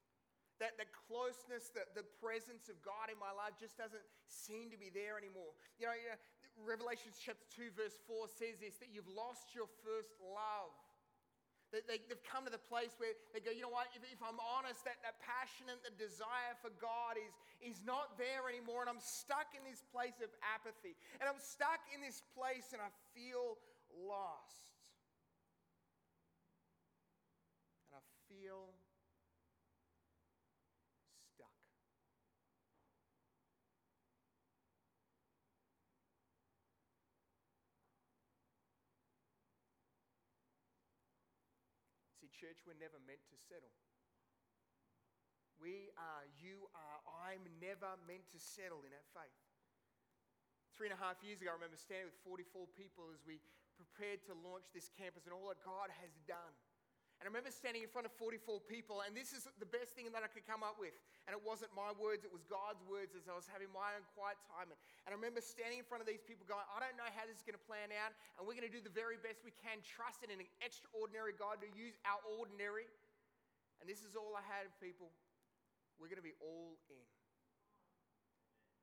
That 0.65 0.81
the 0.81 0.89
closeness, 1.05 1.69
the, 1.77 1.85
the 1.93 2.09
presence 2.25 2.73
of 2.73 2.81
God 2.81 3.13
in 3.13 3.21
my 3.21 3.37
life 3.37 3.53
just 3.61 3.77
doesn't 3.77 4.01
seem 4.33 4.73
to 4.73 4.81
be 4.81 4.89
there 4.89 5.21
anymore. 5.21 5.53
You 5.77 5.93
know, 5.93 5.93
you 5.93 6.09
know 6.09 6.17
Revelation 6.63 7.11
chapter 7.19 7.43
2, 7.59 7.75
verse 7.75 7.99
4 8.07 8.31
says 8.31 8.63
this 8.63 8.79
that 8.79 8.95
you've 8.95 9.11
lost 9.11 9.51
your 9.53 9.67
first 9.83 10.15
love. 10.23 10.71
That 11.75 11.91
they, 11.91 11.99
have 12.07 12.23
come 12.23 12.47
to 12.47 12.55
the 12.55 12.63
place 12.71 12.95
where 13.03 13.19
they 13.35 13.43
go, 13.43 13.51
you 13.51 13.67
know 13.67 13.73
what, 13.75 13.91
if, 13.99 14.07
if 14.07 14.23
I'm 14.23 14.39
honest, 14.39 14.87
that, 14.87 15.03
that 15.03 15.19
passion 15.19 15.67
and 15.67 15.83
the 15.83 15.91
desire 15.99 16.55
for 16.63 16.71
God 16.79 17.19
is, 17.19 17.35
is 17.59 17.83
not 17.83 18.15
there 18.15 18.47
anymore. 18.47 18.87
And 18.87 18.91
I'm 18.95 19.03
stuck 19.03 19.51
in 19.59 19.67
this 19.67 19.83
place 19.91 20.23
of 20.23 20.31
apathy. 20.41 20.95
And 21.19 21.27
I'm 21.27 21.43
stuck 21.43 21.83
in 21.91 21.99
this 21.99 22.23
place 22.39 22.71
and 22.71 22.79
I 22.79 22.95
feel 23.11 23.59
lost. 23.91 24.71
And 27.91 27.99
I 27.99 28.03
feel 28.31 28.71
See, 42.24 42.24
church, 42.35 42.63
we're 42.67 42.79
never 42.79 42.99
meant 43.07 43.23
to 43.31 43.37
settle. 43.39 43.71
We 45.63 45.95
are, 45.95 46.27
you 46.43 46.67
are, 46.75 46.99
I'm 47.31 47.43
never 47.63 47.95
meant 48.05 48.27
to 48.35 48.39
settle 48.43 48.83
in 48.83 48.91
our 48.91 49.09
faith. 49.15 49.39
Three 50.75 50.91
and 50.91 50.97
a 50.99 51.01
half 51.01 51.23
years 51.23 51.39
ago, 51.39 51.55
I 51.55 51.57
remember 51.57 51.79
standing 51.79 52.11
with 52.11 52.19
44 52.27 52.67
people 52.75 53.15
as 53.15 53.23
we 53.23 53.39
prepared 53.79 54.27
to 54.27 54.35
launch 54.43 54.67
this 54.75 54.91
campus 54.91 55.31
and 55.31 55.35
all 55.35 55.55
that 55.55 55.63
God 55.63 55.95
has 56.03 56.15
done. 56.27 56.55
And 57.25 57.33
I 57.33 57.41
remember 57.41 57.49
standing 57.49 57.81
in 57.81 57.89
front 57.89 58.05
of 58.05 58.13
44 58.21 58.69
people, 58.69 59.01
and 59.01 59.17
this 59.17 59.33
is 59.33 59.49
the 59.57 59.65
best 59.65 59.97
thing 59.97 60.13
that 60.13 60.21
I 60.21 60.29
could 60.29 60.45
come 60.45 60.61
up 60.61 60.77
with. 60.77 60.93
And 61.25 61.33
it 61.33 61.41
wasn't 61.41 61.73
my 61.73 61.89
words, 61.97 62.21
it 62.21 62.29
was 62.29 62.45
God's 62.45 62.85
words 62.85 63.17
as 63.17 63.25
I 63.25 63.33
was 63.33 63.49
having 63.49 63.73
my 63.73 63.97
own 63.97 64.05
quiet 64.13 64.37
time. 64.45 64.69
And 64.69 65.09
I 65.09 65.17
remember 65.17 65.41
standing 65.41 65.81
in 65.81 65.89
front 65.89 66.05
of 66.05 66.09
these 66.09 66.21
people 66.21 66.45
going, 66.45 66.69
I 66.69 66.85
don't 66.85 66.93
know 67.01 67.09
how 67.17 67.25
this 67.25 67.41
is 67.41 67.45
going 67.49 67.57
to 67.57 67.65
plan 67.65 67.89
out, 67.97 68.13
and 68.37 68.45
we're 68.45 68.53
going 68.53 68.69
to 68.69 68.77
do 68.77 68.85
the 68.85 68.93
very 68.93 69.17
best 69.17 69.41
we 69.41 69.57
can, 69.57 69.81
trusting 69.81 70.29
in 70.29 70.37
an 70.37 70.45
extraordinary 70.61 71.33
God 71.33 71.65
to 71.65 71.69
use 71.73 71.97
our 72.05 72.21
ordinary. 72.29 72.85
And 73.81 73.89
this 73.89 74.05
is 74.05 74.21
all 74.21 74.37
I 74.37 74.45
had, 74.45 74.69
people. 74.77 75.09
We're 75.97 76.13
going 76.13 76.21
to 76.21 76.29
be 76.29 76.37
all 76.45 76.77
in. 76.93 77.09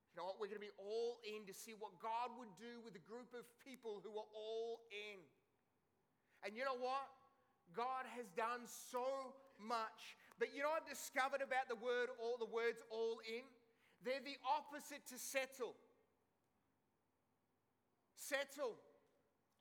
You 0.10 0.16
know 0.18 0.34
what? 0.34 0.42
We're 0.42 0.50
going 0.50 0.66
to 0.66 0.66
be 0.66 0.78
all 0.82 1.22
in 1.30 1.46
to 1.46 1.54
see 1.54 1.78
what 1.78 1.94
God 2.02 2.34
would 2.42 2.50
do 2.58 2.82
with 2.82 2.98
a 2.98 3.04
group 3.06 3.38
of 3.38 3.46
people 3.62 4.02
who 4.02 4.18
are 4.18 4.30
all 4.34 4.82
in. 4.90 5.22
And 6.42 6.58
you 6.58 6.66
know 6.66 6.82
what? 6.82 7.21
God 7.76 8.06
has 8.18 8.28
done 8.36 8.66
so 8.66 9.36
much. 9.60 10.18
But 10.40 10.56
you 10.56 10.64
know 10.64 10.74
I've 10.74 10.88
discovered 10.90 11.46
about 11.46 11.70
the 11.70 11.78
word 11.78 12.10
all 12.18 12.38
the 12.38 12.50
words 12.50 12.82
all 12.90 13.22
in? 13.24 13.46
They're 14.02 14.24
the 14.24 14.38
opposite 14.42 15.06
to 15.14 15.18
settle. 15.22 15.78
Settle. 18.18 18.78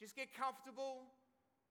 Just 0.01 0.16
get 0.16 0.33
comfortable. 0.33 1.12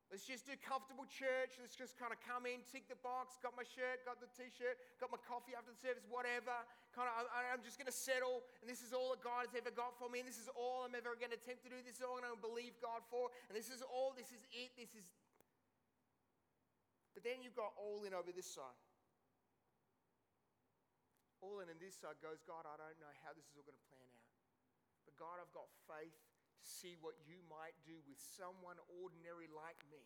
Let's 0.10 0.26
just 0.26 0.50
do 0.50 0.58
comfortable 0.58 1.06
church. 1.06 1.58
Let's 1.62 1.78
just 1.78 1.94
kind 1.94 2.10
of 2.10 2.18
come 2.26 2.50
in, 2.50 2.66
tick 2.66 2.90
the 2.90 2.98
box, 2.98 3.38
got 3.46 3.54
my 3.54 3.62
shirt, 3.62 4.02
got 4.10 4.18
the 4.18 4.30
t 4.34 4.50
shirt, 4.50 4.74
got 4.98 5.14
my 5.14 5.22
coffee 5.22 5.54
after 5.54 5.70
the 5.70 5.78
service, 5.78 6.02
whatever. 6.10 6.54
Kind 6.98 7.06
of, 7.14 7.30
I'm 7.30 7.62
just 7.62 7.78
going 7.78 7.90
to 7.90 7.94
settle, 7.94 8.42
and 8.62 8.66
this 8.66 8.82
is 8.82 8.90
all 8.90 9.14
that 9.14 9.22
God 9.22 9.46
has 9.46 9.54
ever 9.54 9.70
got 9.70 9.94
for 10.02 10.10
me, 10.10 10.26
and 10.26 10.30
this 10.30 10.42
is 10.42 10.50
all 10.58 10.90
I'm 10.90 10.98
ever 10.98 11.14
going 11.14 11.30
to 11.30 11.38
attempt 11.38 11.62
to 11.66 11.70
do. 11.70 11.78
This 11.86 12.02
is 12.02 12.06
all 12.06 12.18
I'm 12.18 12.26
going 12.26 12.42
to 12.42 12.42
believe 12.42 12.74
God 12.82 13.06
for, 13.06 13.30
and 13.50 13.54
this 13.54 13.70
is 13.70 13.86
all, 13.86 14.18
this 14.18 14.34
is 14.34 14.42
it, 14.50 14.74
this 14.74 14.98
is 14.98 15.06
But 17.20 17.28
then 17.28 17.44
you've 17.44 17.60
got 17.60 17.76
all 17.76 18.08
in 18.08 18.16
over 18.16 18.32
this 18.32 18.48
side. 18.48 18.80
All 21.44 21.60
in, 21.60 21.68
and 21.68 21.76
this 21.76 22.00
side 22.00 22.16
goes, 22.24 22.40
God, 22.48 22.64
I 22.64 22.80
don't 22.80 22.96
know 22.96 23.12
how 23.28 23.36
this 23.36 23.44
is 23.44 23.60
all 23.60 23.68
going 23.68 23.76
to 23.76 23.88
plan 23.92 24.08
out. 24.08 24.32
But 25.04 25.20
God, 25.20 25.36
I've 25.36 25.52
got 25.52 25.68
faith 25.84 26.16
to 26.16 26.64
see 26.64 26.96
what 27.04 27.20
you 27.28 27.44
might 27.52 27.76
do 27.84 28.00
with 28.08 28.16
someone 28.16 28.80
ordinary 29.04 29.52
like 29.52 29.84
me. 29.92 30.00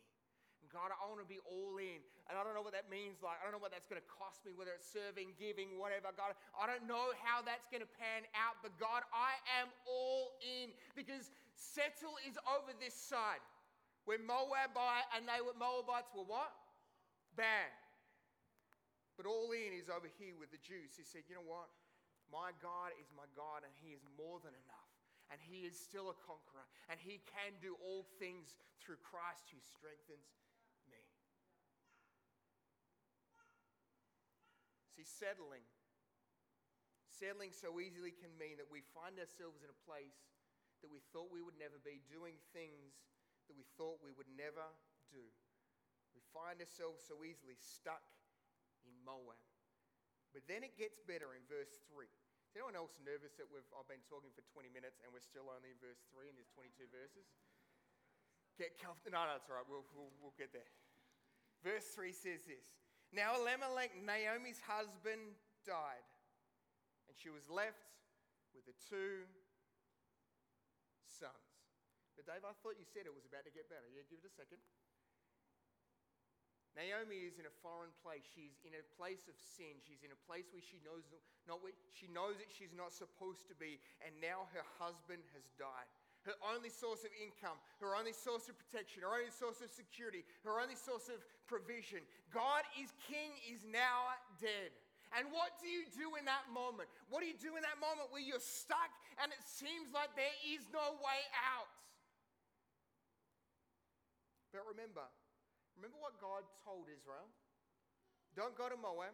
And 0.65 0.73
God, 0.73 0.89
I 0.89 0.97
want 1.05 1.21
to 1.21 1.29
be 1.29 1.37
all 1.45 1.77
in. 1.77 2.01
And 2.25 2.33
I 2.33 2.41
don't 2.41 2.57
know 2.57 2.65
what 2.65 2.73
that 2.73 2.89
means 2.89 3.21
like. 3.21 3.37
I 3.37 3.45
don't 3.45 3.53
know 3.53 3.61
what 3.61 3.69
that's 3.69 3.85
going 3.85 4.01
to 4.01 4.09
cost 4.09 4.41
me, 4.41 4.57
whether 4.57 4.73
it's 4.73 4.89
serving, 4.89 5.37
giving, 5.37 5.77
whatever. 5.77 6.09
God, 6.17 6.33
I 6.57 6.65
don't 6.65 6.89
know 6.89 7.13
how 7.21 7.45
that's 7.45 7.69
going 7.69 7.85
to 7.85 7.93
pan 7.93 8.25
out. 8.33 8.57
But 8.65 8.73
God, 8.81 9.05
I 9.13 9.37
am 9.61 9.69
all 9.85 10.33
in 10.41 10.73
because 10.97 11.29
settle 11.53 12.17
is 12.25 12.41
over 12.49 12.73
this 12.81 12.97
side. 12.97 13.45
Where 14.09 14.17
Moabite 14.17 15.05
and 15.13 15.29
they 15.29 15.45
were 15.45 15.53
Moabites 15.53 16.09
were 16.17 16.25
what? 16.25 16.62
Bad. 17.35 17.73
But 19.17 19.29
all 19.29 19.53
in 19.53 19.73
is 19.77 19.89
over 19.89 20.09
here 20.17 20.33
with 20.37 20.49
the 20.49 20.61
Jews. 20.61 20.97
He 20.97 21.05
said, 21.05 21.29
You 21.29 21.37
know 21.37 21.45
what? 21.45 21.69
My 22.33 22.49
God 22.61 22.97
is 22.97 23.13
my 23.13 23.29
God, 23.37 23.61
and 23.61 23.73
He 23.77 23.93
is 23.93 24.01
more 24.17 24.41
than 24.41 24.57
enough. 24.57 24.89
And 25.29 25.37
He 25.37 25.65
is 25.69 25.77
still 25.77 26.09
a 26.09 26.17
conqueror. 26.17 26.65
And 26.89 26.97
He 26.97 27.21
can 27.29 27.53
do 27.61 27.77
all 27.77 28.09
things 28.17 28.57
through 28.81 29.01
Christ 29.05 29.53
who 29.53 29.61
strengthens 29.61 30.33
me. 30.89 31.01
See, 34.97 35.05
settling. 35.05 35.65
Settling 37.13 37.53
so 37.53 37.77
easily 37.77 38.09
can 38.09 38.33
mean 38.41 38.57
that 38.57 38.69
we 38.69 38.81
find 38.97 39.21
ourselves 39.21 39.61
in 39.61 39.69
a 39.69 39.79
place 39.85 40.25
that 40.81 40.89
we 40.89 40.99
thought 41.13 41.29
we 41.29 41.45
would 41.45 41.55
never 41.55 41.77
be, 41.79 42.03
doing 42.09 42.35
things 42.51 42.97
that 43.47 43.55
we 43.55 43.63
thought 43.77 44.03
we 44.03 44.11
would 44.17 44.29
never 44.35 44.65
do. 45.13 45.23
Find 46.33 46.57
ourselves 46.57 47.05
so 47.05 47.21
easily 47.21 47.55
stuck 47.55 48.01
in 48.83 48.93
Moab. 49.05 49.39
But 50.33 50.49
then 50.49 50.65
it 50.65 50.73
gets 50.75 50.97
better 51.05 51.37
in 51.37 51.45
verse 51.45 51.77
3. 51.93 52.09
Is 52.09 52.57
anyone 52.57 52.73
else 52.73 52.97
nervous 53.01 53.37
that 53.37 53.45
we've, 53.49 53.65
I've 53.73 53.85
been 53.85 54.01
talking 54.09 54.33
for 54.33 54.41
20 54.49 54.73
minutes 54.73 55.01
and 55.05 55.13
we're 55.13 55.21
still 55.21 55.49
only 55.49 55.73
in 55.73 55.77
verse 55.77 56.01
3 56.09 56.25
and 56.25 56.33
there's 56.37 56.49
22 56.57 56.89
verses? 56.89 57.25
Get 58.57 58.77
comfortable. 58.77 59.17
No, 59.17 59.29
no, 59.29 59.37
it's 59.37 59.49
all 59.49 59.57
right. 59.61 59.65
We'll, 59.65 59.85
we'll, 59.93 60.13
we'll 60.21 60.37
get 60.37 60.53
there. 60.53 60.69
Verse 61.61 61.85
3 61.93 62.13
says 62.13 62.45
this 62.45 62.77
Now 63.09 63.37
Elimelech, 63.37 63.93
Naomi's 63.97 64.61
husband, 64.61 65.37
died, 65.65 66.05
and 67.09 67.13
she 67.17 67.33
was 67.33 67.49
left 67.49 67.93
with 68.53 68.69
the 68.69 68.77
two 68.89 69.25
sons. 71.09 71.53
But 72.13 72.29
Dave, 72.29 72.45
I 72.45 72.53
thought 72.61 72.77
you 72.77 72.85
said 72.85 73.09
it 73.09 73.15
was 73.15 73.25
about 73.25 73.49
to 73.49 73.53
get 73.53 73.65
better. 73.69 73.89
Yeah, 73.89 74.05
give 74.05 74.21
it 74.21 74.29
a 74.29 74.35
second. 74.37 74.61
Naomi 76.73 77.29
is 77.29 77.37
in 77.37 77.45
a 77.45 77.55
foreign 77.61 77.93
place. 78.01 78.25
She's 78.33 78.57
in 78.65 78.73
a 78.73 78.83
place 78.97 79.29
of 79.29 79.37
sin. 79.37 79.77
She's 79.85 80.01
in 80.01 80.09
a 80.09 80.21
place 80.25 80.49
where 80.49 80.63
she 80.63 80.81
knows 80.81 81.05
not 81.45 81.61
where, 81.61 81.75
she 81.93 82.09
knows 82.09 82.39
that 82.39 82.49
she's 82.49 82.73
not 82.73 82.95
supposed 82.95 83.45
to 83.51 83.55
be, 83.59 83.77
and 84.01 84.15
now 84.23 84.49
her 84.55 84.65
husband 84.79 85.21
has 85.35 85.45
died. 85.59 85.89
Her 86.23 86.39
only 86.39 86.71
source 86.71 87.03
of 87.03 87.11
income, 87.19 87.59
her 87.83 87.99
only 87.99 88.15
source 88.15 88.47
of 88.47 88.55
protection, 88.55 89.03
her 89.03 89.11
only 89.11 89.33
source 89.33 89.59
of 89.59 89.67
security, 89.67 90.23
her 90.47 90.55
only 90.63 90.79
source 90.79 91.11
of 91.11 91.19
provision. 91.51 91.99
God 92.31 92.63
is 92.79 92.95
king 93.11 93.35
is 93.51 93.67
now 93.67 94.15
dead. 94.39 94.71
And 95.13 95.29
what 95.29 95.59
do 95.59 95.67
you 95.67 95.85
do 95.93 96.15
in 96.15 96.25
that 96.25 96.47
moment? 96.49 96.89
What 97.11 97.21
do 97.21 97.27
you 97.27 97.37
do 97.37 97.59
in 97.59 97.61
that 97.61 97.77
moment 97.77 98.09
where 98.09 98.23
you're 98.23 98.41
stuck 98.41 98.89
and 99.21 99.29
it 99.29 99.43
seems 99.45 99.91
like 99.93 100.15
there 100.15 100.37
is 100.47 100.65
no 100.71 100.95
way 101.03 101.21
out? 101.37 101.69
But 104.55 104.65
remember, 104.65 105.05
Remember 105.77 105.97
what 105.99 106.17
God 106.21 106.45
told 106.61 106.89
Israel? 106.89 107.27
Don't 108.33 108.57
go 108.57 108.69
to 108.69 108.77
Moab. 108.77 109.13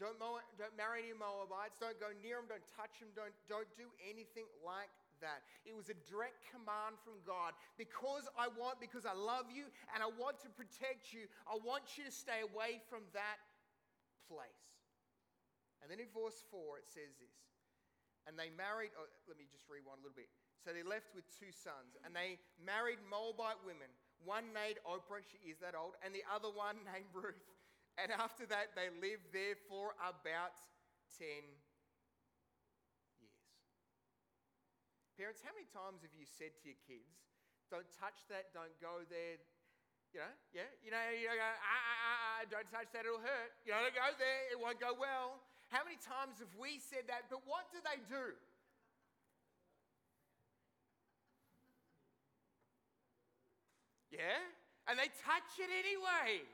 Don't, 0.00 0.18
Moab, 0.18 0.42
don't 0.58 0.74
marry 0.74 1.06
any 1.06 1.16
Moabites. 1.16 1.78
Don't 1.78 1.96
go 2.00 2.10
near 2.20 2.40
them. 2.40 2.48
Don't 2.48 2.68
touch 2.74 2.98
them. 2.98 3.12
Don't, 3.14 3.32
don't 3.46 3.68
do 3.78 3.86
anything 4.02 4.48
like 4.64 4.90
that. 5.22 5.46
It 5.62 5.72
was 5.72 5.88
a 5.92 5.96
direct 6.08 6.42
command 6.50 6.98
from 7.06 7.22
God. 7.22 7.54
Because 7.78 8.26
I 8.34 8.50
want, 8.50 8.82
because 8.82 9.06
I 9.06 9.14
love 9.14 9.48
you 9.52 9.70
and 9.94 10.02
I 10.02 10.10
want 10.10 10.42
to 10.42 10.50
protect 10.50 11.14
you, 11.14 11.30
I 11.46 11.56
want 11.62 11.94
you 11.94 12.04
to 12.08 12.12
stay 12.12 12.42
away 12.42 12.82
from 12.90 13.06
that 13.14 13.38
place. 14.26 14.72
And 15.80 15.90
then 15.90 16.02
in 16.02 16.10
verse 16.10 16.42
4, 16.50 16.82
it 16.82 16.88
says 16.90 17.14
this. 17.18 17.38
And 18.26 18.38
they 18.38 18.54
married, 18.54 18.94
oh, 18.94 19.06
let 19.26 19.34
me 19.34 19.50
just 19.50 19.66
rewind 19.66 19.98
a 19.98 20.02
little 20.06 20.18
bit. 20.18 20.30
So 20.62 20.70
they 20.70 20.86
left 20.86 21.10
with 21.10 21.26
two 21.34 21.50
sons, 21.50 21.98
and 22.06 22.14
they 22.14 22.38
married 22.62 23.02
Moabite 23.10 23.58
women 23.66 23.90
one 24.24 24.50
named 24.54 24.78
Oprah, 24.86 25.22
she 25.22 25.38
is 25.46 25.58
that 25.60 25.74
old, 25.74 25.98
and 26.00 26.14
the 26.14 26.24
other 26.28 26.50
one 26.50 26.80
named 26.92 27.10
Ruth. 27.12 27.46
And 28.00 28.08
after 28.12 28.48
that, 28.48 28.72
they 28.72 28.88
lived 28.88 29.30
there 29.36 29.58
for 29.68 29.92
about 30.00 30.56
10 31.20 31.28
years. 31.28 31.72
Parents, 35.12 35.44
how 35.44 35.52
many 35.52 35.68
times 35.68 36.00
have 36.00 36.16
you 36.16 36.24
said 36.24 36.56
to 36.56 36.72
your 36.72 36.80
kids, 36.88 37.20
don't 37.68 37.86
touch 38.00 38.24
that, 38.32 38.48
don't 38.56 38.72
go 38.80 39.04
there? 39.12 39.38
You 40.12 40.24
know, 40.24 40.34
yeah, 40.52 40.68
you 40.80 40.90
know, 40.92 41.04
you 41.12 41.28
know, 41.28 41.36
ah, 41.36 41.56
ah, 41.56 41.76
ah, 41.78 42.18
ah, 42.36 42.38
don't 42.48 42.68
touch 42.68 42.88
that, 42.96 43.04
it'll 43.04 43.20
hurt. 43.20 43.52
You 43.64 43.76
know, 43.76 43.80
don't 43.86 43.96
go 43.96 44.08
there, 44.16 44.40
it 44.52 44.58
won't 44.60 44.80
go 44.80 44.96
well. 44.96 45.40
How 45.72 45.84
many 45.84 45.96
times 46.00 46.36
have 46.40 46.52
we 46.56 46.76
said 46.80 47.08
that? 47.08 47.32
But 47.32 47.48
what 47.48 47.72
do 47.72 47.80
they 47.80 48.00
do? 48.08 48.36
Yeah? 54.12 54.44
And 54.86 55.00
they 55.00 55.08
touch 55.24 55.56
it 55.56 55.72
anyway. 55.72 56.44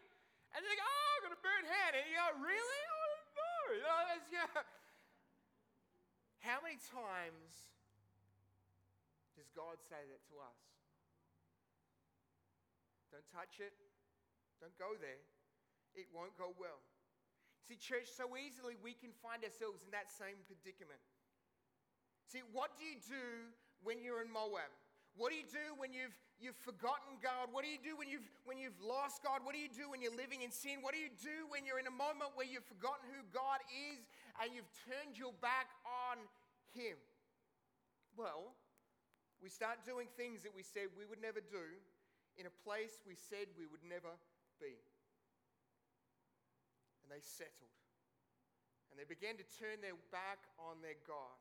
And 0.55 0.63
they 0.63 0.75
go, 0.79 0.87
oh, 0.87 1.09
I've 1.19 1.25
got 1.27 1.35
a 1.35 1.43
burnt 1.43 1.67
hand. 1.67 1.93
And 1.99 2.07
you 2.07 2.15
go, 2.15 2.31
really? 2.39 2.83
Oh, 2.87 3.15
no. 3.35 3.53
You 3.75 3.83
know, 3.85 4.01
that's, 4.09 4.29
yeah. 4.31 4.63
How 6.47 6.63
many 6.63 6.79
times 6.79 7.75
does 9.35 9.51
God 9.53 9.83
say 9.83 9.99
that 9.99 10.23
to 10.31 10.35
us? 10.39 10.61
Don't 13.11 13.27
touch 13.35 13.59
it. 13.59 13.75
Don't 14.63 14.77
go 14.79 14.95
there. 14.95 15.21
It 15.99 16.07
won't 16.15 16.39
go 16.39 16.55
well. 16.55 16.79
See, 17.67 17.77
church, 17.77 18.07
so 18.07 18.39
easily 18.39 18.79
we 18.81 18.95
can 18.95 19.11
find 19.19 19.43
ourselves 19.43 19.83
in 19.83 19.91
that 19.91 20.09
same 20.09 20.39
predicament. 20.47 21.03
See, 22.31 22.47
what 22.55 22.79
do 22.79 22.87
you 22.87 22.97
do 23.03 23.51
when 23.83 23.99
you're 23.99 24.23
in 24.23 24.31
Moab? 24.31 24.71
What 25.19 25.35
do 25.35 25.37
you 25.37 25.51
do 25.51 25.75
when 25.75 25.91
you've, 25.91 26.15
you've 26.39 26.57
forgotten 26.63 27.19
God? 27.19 27.51
What 27.51 27.67
do 27.67 27.71
you 27.71 27.83
do 27.83 27.99
when 27.99 28.07
you've, 28.07 28.31
when 28.47 28.55
you've 28.55 28.79
lost 28.79 29.27
God? 29.27 29.43
What 29.43 29.51
do 29.51 29.59
you 29.59 29.67
do 29.67 29.91
when 29.91 29.99
you're 29.99 30.15
living 30.15 30.47
in 30.47 30.55
sin? 30.55 30.79
What 30.79 30.95
do 30.95 31.03
you 31.03 31.11
do 31.11 31.51
when 31.51 31.67
you're 31.67 31.83
in 31.83 31.91
a 31.91 31.99
moment 31.99 32.39
where 32.39 32.47
you've 32.47 32.67
forgotten 32.71 33.03
who 33.11 33.27
God 33.35 33.59
is 33.91 34.07
and 34.39 34.55
you've 34.55 34.71
turned 34.87 35.19
your 35.19 35.35
back 35.43 35.75
on 36.07 36.23
Him? 36.71 36.95
Well, 38.15 38.55
we 39.43 39.51
start 39.51 39.83
doing 39.83 40.07
things 40.15 40.47
that 40.47 40.55
we 40.55 40.63
said 40.63 40.95
we 40.95 41.03
would 41.11 41.19
never 41.19 41.43
do 41.43 41.67
in 42.39 42.47
a 42.47 42.55
place 42.63 43.03
we 43.03 43.19
said 43.19 43.51
we 43.59 43.67
would 43.67 43.83
never 43.83 44.15
be. 44.63 44.79
And 47.03 47.11
they 47.11 47.23
settled. 47.23 47.75
And 48.91 48.95
they 48.95 49.07
began 49.07 49.35
to 49.35 49.47
turn 49.59 49.83
their 49.83 49.99
back 50.15 50.47
on 50.63 50.79
their 50.79 50.99
God. 51.03 51.39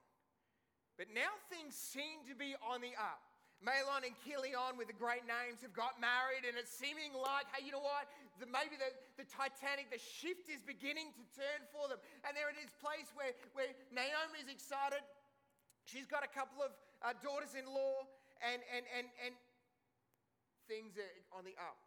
But 0.98 1.14
now 1.14 1.30
things 1.54 1.78
seem 1.78 2.26
to 2.26 2.34
be 2.34 2.58
on 2.66 2.82
the 2.82 2.98
up. 2.98 3.27
Mahlon 3.66 4.06
and 4.06 4.14
Chilion 4.22 4.78
with 4.78 4.86
the 4.86 4.98
great 4.98 5.26
names 5.26 5.66
have 5.66 5.74
got 5.74 5.98
married, 5.98 6.46
and 6.46 6.54
it's 6.54 6.70
seeming 6.70 7.10
like, 7.18 7.50
hey, 7.58 7.66
you 7.66 7.74
know 7.74 7.82
what? 7.82 8.06
The, 8.38 8.46
maybe 8.46 8.78
the, 8.78 8.94
the 9.18 9.26
Titanic, 9.26 9.90
the 9.90 9.98
shift 9.98 10.46
is 10.46 10.62
beginning 10.62 11.10
to 11.18 11.24
turn 11.34 11.66
for 11.74 11.90
them. 11.90 11.98
And 12.22 12.38
they're 12.38 12.54
in 12.54 12.60
this 12.62 12.74
place 12.78 13.10
where, 13.18 13.34
where 13.58 13.74
Naomi 13.90 14.46
is 14.46 14.50
excited. 14.50 15.02
She's 15.90 16.06
got 16.06 16.22
a 16.22 16.30
couple 16.30 16.62
of 16.62 16.70
uh, 17.02 17.18
daughters 17.26 17.58
in 17.58 17.66
law, 17.66 18.06
and, 18.46 18.62
and, 18.70 18.86
and, 18.94 19.10
and 19.26 19.34
things 20.70 20.94
are 21.02 21.14
on 21.34 21.42
the 21.42 21.58
up. 21.58 21.87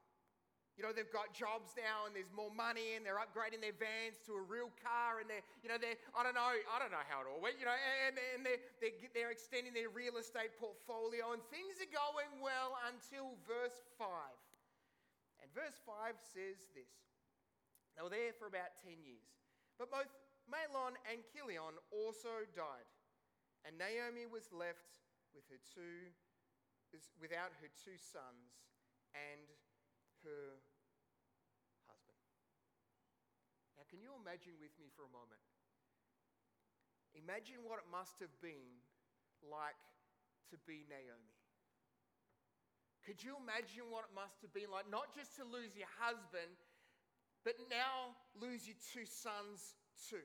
You 0.80 0.88
know, 0.88 0.96
they've 0.96 1.12
got 1.12 1.36
jobs 1.36 1.76
now 1.76 2.08
and 2.08 2.16
there's 2.16 2.32
more 2.32 2.48
money 2.48 2.96
and 2.96 3.04
they're 3.04 3.20
upgrading 3.20 3.60
their 3.60 3.76
vans 3.76 4.16
to 4.24 4.32
a 4.32 4.40
real 4.40 4.72
car 4.80 5.20
and 5.20 5.28
they're, 5.28 5.44
you 5.60 5.68
know, 5.68 5.76
they're, 5.76 6.00
I 6.16 6.24
don't 6.24 6.32
know, 6.32 6.56
I 6.56 6.80
don't 6.80 6.88
know 6.88 7.04
how 7.04 7.20
it 7.20 7.28
all 7.28 7.36
went, 7.36 7.60
you 7.60 7.68
know, 7.68 7.76
and, 7.76 8.16
and 8.16 8.40
they're, 8.40 8.64
they're, 8.80 8.96
they're 9.12 9.28
extending 9.28 9.76
their 9.76 9.92
real 9.92 10.16
estate 10.16 10.56
portfolio 10.56 11.36
and 11.36 11.44
things 11.52 11.84
are 11.84 11.92
going 11.92 12.40
well 12.40 12.80
until 12.88 13.36
verse 13.44 13.76
5. 14.00 14.08
And 15.44 15.52
verse 15.52 15.76
5 15.84 16.16
says 16.16 16.64
this 16.72 16.96
They 17.92 18.00
were 18.00 18.08
there 18.08 18.32
for 18.32 18.48
about 18.48 18.72
10 18.80 19.04
years. 19.04 19.36
But 19.76 19.92
both 19.92 20.08
Mahlon 20.48 20.96
and 21.04 21.20
Chilion 21.28 21.76
also 21.92 22.48
died. 22.56 22.88
And 23.68 23.76
Naomi 23.76 24.24
was 24.24 24.48
left 24.48 24.96
with 25.36 25.44
her 25.52 25.60
two, 25.60 26.08
without 27.20 27.52
her 27.60 27.68
two 27.68 28.00
sons 28.00 28.64
and 29.12 29.44
her 30.24 30.56
Can 33.90 33.98
you 33.98 34.14
imagine 34.14 34.54
with 34.62 34.70
me 34.78 34.86
for 34.94 35.02
a 35.02 35.10
moment? 35.10 35.42
Imagine 37.18 37.66
what 37.66 37.82
it 37.82 37.90
must 37.90 38.22
have 38.22 38.30
been 38.38 38.78
like 39.42 39.78
to 40.54 40.56
be 40.62 40.86
Naomi. 40.86 41.34
Could 43.02 43.18
you 43.18 43.34
imagine 43.34 43.90
what 43.90 44.06
it 44.06 44.14
must 44.14 44.38
have 44.46 44.54
been 44.54 44.70
like, 44.70 44.86
not 44.86 45.10
just 45.10 45.34
to 45.40 45.42
lose 45.42 45.74
your 45.74 45.90
husband, 45.98 46.54
but 47.42 47.58
now 47.66 48.14
lose 48.38 48.68
your 48.68 48.78
two 48.78 49.08
sons 49.08 49.74
too. 50.06 50.22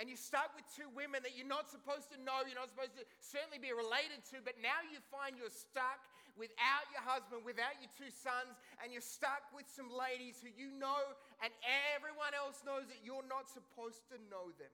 And 0.00 0.08
you're 0.08 0.16
stuck 0.16 0.56
with 0.56 0.64
two 0.72 0.88
women 0.96 1.20
that 1.20 1.36
you're 1.36 1.50
not 1.50 1.68
supposed 1.68 2.08
to 2.16 2.18
know, 2.24 2.40
you're 2.48 2.56
not 2.56 2.72
supposed 2.72 2.96
to 2.96 3.04
certainly 3.20 3.60
be 3.60 3.76
related 3.76 4.24
to, 4.32 4.40
but 4.40 4.56
now 4.64 4.80
you 4.88 5.04
find 5.12 5.36
you're 5.36 5.52
stuck 5.52 6.00
without 6.36 6.88
your 6.92 7.04
husband, 7.04 7.44
without 7.44 7.76
your 7.80 7.92
two 7.92 8.08
sons, 8.08 8.56
and 8.80 8.88
you're 8.92 9.04
stuck 9.04 9.44
with 9.52 9.68
some 9.68 9.92
ladies 9.92 10.40
who 10.40 10.48
you 10.52 10.72
know 10.72 11.00
and 11.44 11.52
everyone 11.92 12.32
else 12.32 12.64
knows 12.64 12.88
that 12.88 13.04
you're 13.04 13.26
not 13.26 13.50
supposed 13.50 14.06
to 14.08 14.16
know 14.32 14.52
them. 14.56 14.72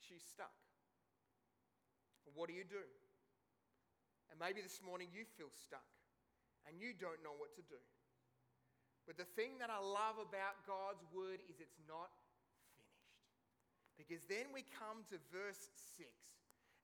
She's 0.00 0.24
stuck. 0.24 0.52
What 2.32 2.48
do 2.48 2.56
you 2.56 2.64
do? 2.64 2.80
And 4.32 4.40
maybe 4.40 4.64
this 4.64 4.80
morning 4.80 5.12
you 5.12 5.28
feel 5.36 5.52
stuck 5.52 5.84
and 6.64 6.80
you 6.80 6.96
don't 6.96 7.20
know 7.20 7.36
what 7.36 7.52
to 7.60 7.64
do. 7.68 7.80
But 9.04 9.18
the 9.18 9.28
thing 9.36 9.58
that 9.60 9.68
I 9.68 9.82
love 9.82 10.16
about 10.16 10.62
God's 10.64 11.02
word 11.12 11.42
is 11.50 11.58
it's 11.58 11.82
not 11.84 12.08
finished. 12.78 13.12
Because 13.98 14.24
then 14.30 14.48
we 14.54 14.64
come 14.78 15.04
to 15.10 15.18
verse 15.28 15.68
6. 15.98 16.08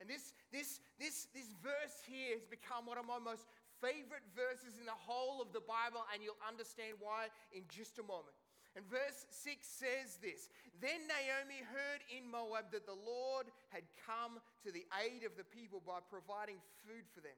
And 0.00 0.06
this, 0.06 0.32
this, 0.54 0.78
this, 0.98 1.26
this 1.34 1.50
verse 1.58 1.98
here 2.06 2.38
has 2.38 2.46
become 2.46 2.87
one 2.87 2.98
of 2.98 3.06
my 3.06 3.18
most 3.18 3.50
favorite 3.82 4.26
verses 4.34 4.78
in 4.78 4.87
the 4.87 4.94
whole 4.94 5.42
of 5.42 5.50
the 5.50 5.62
Bible, 5.62 6.06
and 6.14 6.22
you'll 6.22 6.38
understand 6.46 6.98
why 7.02 7.30
in 7.50 7.66
just 7.66 7.98
a 7.98 8.06
moment. 8.06 8.34
And 8.78 8.87
verse 8.87 9.26
6 9.30 9.58
says 9.66 10.22
this 10.22 10.46
Then 10.78 11.02
Naomi 11.11 11.58
heard 11.66 12.02
in 12.14 12.30
Moab 12.30 12.70
that 12.70 12.87
the 12.87 12.94
Lord 12.94 13.50
had 13.74 13.82
come 14.06 14.38
to 14.62 14.70
the 14.70 14.87
aid 15.02 15.26
of 15.26 15.34
the 15.34 15.46
people 15.46 15.82
by 15.82 15.98
providing 16.06 16.62
food 16.87 17.02
for 17.11 17.18
them. 17.18 17.34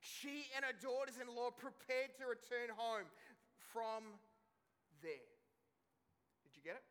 She 0.00 0.48
and 0.56 0.64
her 0.64 0.72
daughters 0.72 1.20
in 1.20 1.28
law 1.28 1.52
prepared 1.52 2.16
to 2.18 2.24
return 2.24 2.72
home 2.72 3.06
from 3.72 4.16
there. 5.04 5.28
Did 6.42 6.56
you 6.56 6.64
get 6.64 6.80
it? 6.80 6.86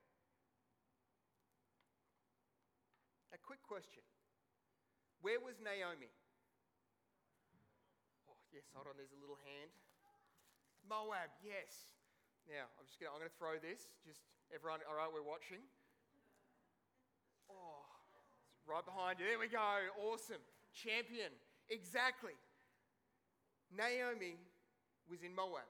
A 3.34 3.40
quick 3.42 3.66
question 3.66 4.06
Where 5.22 5.38
was 5.38 5.62
Naomi? 5.62 6.10
Oh, 8.30 8.38
yes, 8.50 8.66
hold 8.74 8.90
on, 8.90 8.98
there's 8.98 9.14
a 9.14 9.22
little 9.22 9.38
hand. 9.46 9.70
Moab, 10.90 11.30
yes. 11.46 11.94
Now, 12.50 12.66
I'm 12.82 12.86
just 12.90 12.98
gonna, 12.98 13.14
I'm 13.14 13.22
gonna 13.22 13.38
throw 13.38 13.62
this. 13.62 13.94
Just 14.02 14.26
everyone, 14.50 14.82
all 14.90 14.98
right, 14.98 15.10
we're 15.10 15.26
watching. 15.26 15.62
Oh, 17.48 17.86
right 18.66 18.82
behind 18.82 19.22
you. 19.22 19.30
There 19.30 19.38
we 19.38 19.48
go. 19.48 19.62
Awesome. 20.10 20.42
Champion. 20.74 21.30
Exactly. 21.70 22.34
Naomi 23.72 24.42
was 25.08 25.24
in 25.24 25.32
Moab. 25.36 25.70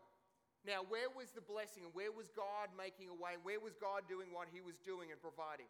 Now, 0.62 0.86
where 0.86 1.10
was 1.10 1.34
the 1.34 1.42
blessing 1.42 1.90
and 1.90 1.94
where 1.98 2.14
was 2.14 2.30
God 2.30 2.70
making 2.78 3.10
a 3.10 3.18
way 3.18 3.34
and 3.34 3.42
where 3.42 3.58
was 3.58 3.74
God 3.82 4.06
doing 4.06 4.30
what 4.30 4.46
he 4.54 4.62
was 4.62 4.78
doing 4.86 5.10
and 5.10 5.18
providing? 5.18 5.70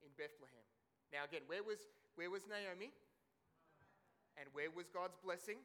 In 0.00 0.12
Bethlehem. 0.16 0.64
Now, 1.12 1.28
again, 1.28 1.44
where 1.48 1.60
was, 1.60 1.80
where 2.14 2.30
was 2.30 2.46
Naomi? 2.46 2.90
And 4.38 4.50
where 4.52 4.70
was 4.70 4.90
God's 4.90 5.18
blessing? 5.22 5.58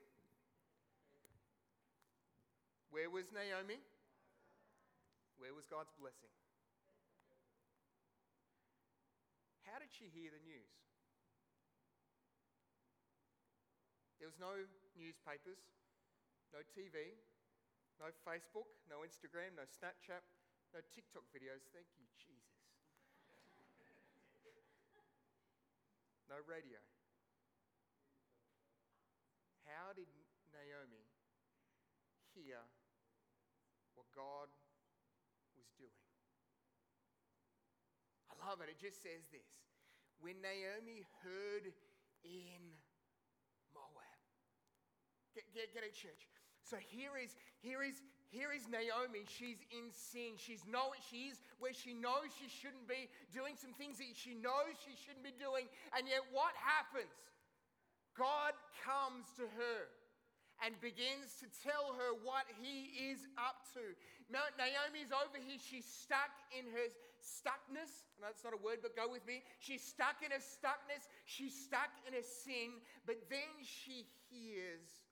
Where 2.89 3.09
was 3.09 3.29
Naomi? 3.33 3.81
Where 5.37 5.53
was 5.53 5.65
God's 5.65 5.93
blessing? 5.97 6.29
How 9.65 9.77
did 9.77 9.93
she 9.93 10.09
hear 10.09 10.33
the 10.33 10.41
news? 10.41 10.73
There 14.17 14.27
was 14.27 14.37
no 14.41 14.51
newspapers, 14.97 15.61
no 16.51 16.59
TV, 16.65 17.15
no 18.01 18.11
Facebook, 18.25 18.67
no 18.89 19.05
Instagram, 19.05 19.55
no 19.55 19.63
Snapchat, 19.63 20.25
no 20.73 20.79
TikTok 20.91 21.23
videos. 21.31 21.63
Thank 21.71 21.87
you, 21.95 22.05
Jesus. 22.19 22.38
No 26.29 26.37
radio. 26.45 26.77
How 29.65 29.97
did 29.97 30.05
Naomi 30.53 31.09
hear 32.37 32.61
what 33.97 34.05
God 34.13 34.53
was 35.57 35.69
doing? 35.81 36.05
I 38.29 38.37
love 38.45 38.61
it. 38.61 38.69
It 38.69 38.77
just 38.77 39.01
says 39.01 39.25
this. 39.33 39.49
When 40.21 40.37
Naomi 40.45 41.01
heard 41.25 41.73
in 42.21 42.61
Moab. 43.73 44.19
Get, 45.33 45.49
get, 45.49 45.73
get 45.73 45.81
it, 45.81 45.97
church. 45.97 46.29
So 46.61 46.77
here 46.77 47.17
is, 47.17 47.33
here 47.61 47.81
is, 47.81 48.01
here 48.29 48.53
is 48.53 48.69
Naomi. 48.69 49.25
She's 49.25 49.57
in 49.73 49.89
sin. 49.89 50.37
She's 50.37 50.61
know, 50.69 50.93
she's 51.09 51.41
where 51.57 51.73
she 51.73 51.97
knows 51.97 52.29
she 52.37 52.45
shouldn't 52.45 52.85
be 52.85 53.09
doing 53.33 53.57
some 53.57 53.73
things 53.73 53.97
that 53.97 54.13
she 54.13 54.37
knows 54.37 54.77
she 54.85 54.93
shouldn't 54.93 55.25
be 55.25 55.33
doing. 55.33 55.65
And 55.97 56.05
yet, 56.05 56.21
what 56.29 56.53
happens? 56.53 57.09
God 58.13 58.53
comes 58.85 59.25
to 59.41 59.49
her 59.49 59.89
and 60.61 60.75
begins 60.83 61.39
to 61.39 61.47
tell 61.63 61.95
her 61.97 62.13
what 62.21 62.45
he 62.61 62.93
is 63.09 63.25
up 63.39 63.65
to. 63.73 63.95
Naomi's 64.29 65.09
over 65.09 65.39
here. 65.39 65.57
She's 65.57 65.87
stuck 65.87 66.29
in 66.53 66.67
her 66.69 66.87
stuckness. 67.17 68.05
No, 68.19 68.27
that's 68.29 68.43
not 68.43 68.53
a 68.53 68.61
word, 68.61 68.83
but 68.83 68.93
go 68.93 69.07
with 69.07 69.25
me. 69.25 69.41
She's 69.57 69.81
stuck 69.81 70.21
in 70.21 70.29
her 70.29 70.43
stuckness. 70.43 71.07
She's 71.25 71.55
stuck 71.55 71.89
in 72.05 72.13
her 72.13 72.25
sin. 72.25 72.77
But 73.07 73.25
then 73.31 73.49
she 73.63 74.05
hears 74.29 75.07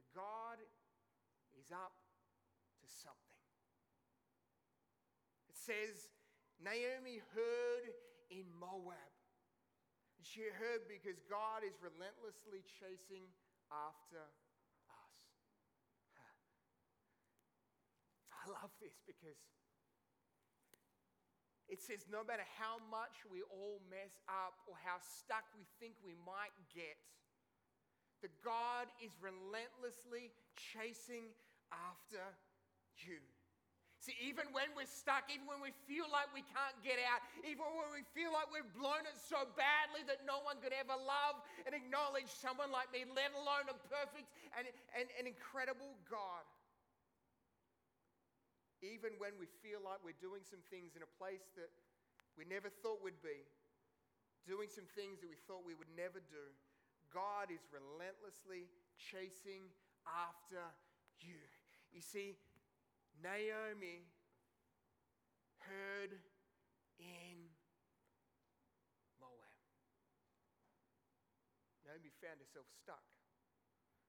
that 0.00 0.08
God 0.16 0.58
is 1.66 1.74
up 1.74 1.98
to 2.78 2.86
something. 2.86 3.42
It 5.50 5.58
says, 5.58 6.06
Naomi 6.62 7.18
heard 7.34 7.90
in 8.30 8.46
Moab. 8.54 9.10
She 10.22 10.46
heard 10.46 10.86
because 10.86 11.18
God 11.26 11.66
is 11.66 11.74
relentlessly 11.82 12.62
chasing 12.78 13.26
after 13.70 14.22
us. 14.90 15.18
I 18.30 18.42
love 18.50 18.70
this 18.78 19.02
because 19.06 19.38
it 21.66 21.82
says 21.82 22.06
no 22.06 22.22
matter 22.22 22.46
how 22.58 22.78
much 22.90 23.26
we 23.26 23.42
all 23.50 23.82
mess 23.90 24.22
up 24.30 24.54
or 24.70 24.78
how 24.78 25.02
stuck 25.02 25.46
we 25.58 25.66
think 25.82 25.98
we 26.02 26.14
might 26.22 26.54
get, 26.70 26.98
that 28.22 28.30
God 28.42 28.86
is 29.02 29.14
relentlessly 29.18 30.30
chasing 30.54 31.34
after 31.72 32.22
you. 33.04 33.18
See, 34.06 34.14
even 34.22 34.46
when 34.54 34.70
we're 34.78 34.86
stuck, 34.86 35.26
even 35.26 35.50
when 35.50 35.58
we 35.58 35.74
feel 35.90 36.06
like 36.14 36.30
we 36.30 36.46
can't 36.54 36.78
get 36.86 37.02
out, 37.10 37.18
even 37.42 37.66
when 37.74 37.90
we 37.90 38.06
feel 38.14 38.30
like 38.30 38.46
we've 38.54 38.70
blown 38.70 39.02
it 39.02 39.18
so 39.18 39.50
badly 39.58 40.06
that 40.06 40.22
no 40.22 40.38
one 40.46 40.62
could 40.62 40.70
ever 40.70 40.94
love 40.94 41.42
and 41.66 41.74
acknowledge 41.74 42.30
someone 42.30 42.70
like 42.70 42.86
me, 42.94 43.02
let 43.02 43.34
alone 43.34 43.66
a 43.66 43.74
perfect 43.90 44.30
and, 44.54 44.70
and, 44.94 45.26
incredible 45.26 45.98
God. 46.06 46.46
Even 48.78 49.18
when 49.18 49.34
we 49.42 49.50
feel 49.58 49.82
like 49.82 49.98
we're 50.06 50.22
doing 50.22 50.46
some 50.46 50.62
things 50.70 50.94
in 50.94 51.02
a 51.02 51.12
place 51.18 51.42
that 51.58 51.72
we 52.38 52.46
never 52.46 52.70
thought 52.70 53.02
we'd 53.02 53.18
be, 53.26 53.42
doing 54.46 54.70
some 54.70 54.86
things 54.94 55.18
that 55.18 55.26
we 55.26 55.40
thought 55.50 55.66
we 55.66 55.74
would 55.74 55.90
never 55.98 56.22
do, 56.30 56.46
God 57.10 57.50
is 57.50 57.66
relentlessly 57.74 58.70
chasing 58.94 59.66
after 60.06 60.62
you. 61.18 61.42
You 61.96 62.04
see, 62.04 62.36
Naomi 63.24 64.04
heard 65.64 66.12
in 67.00 67.48
Moab. 69.16 69.56
Naomi 71.88 72.12
found 72.20 72.36
herself 72.44 72.68
stuck, 72.68 73.00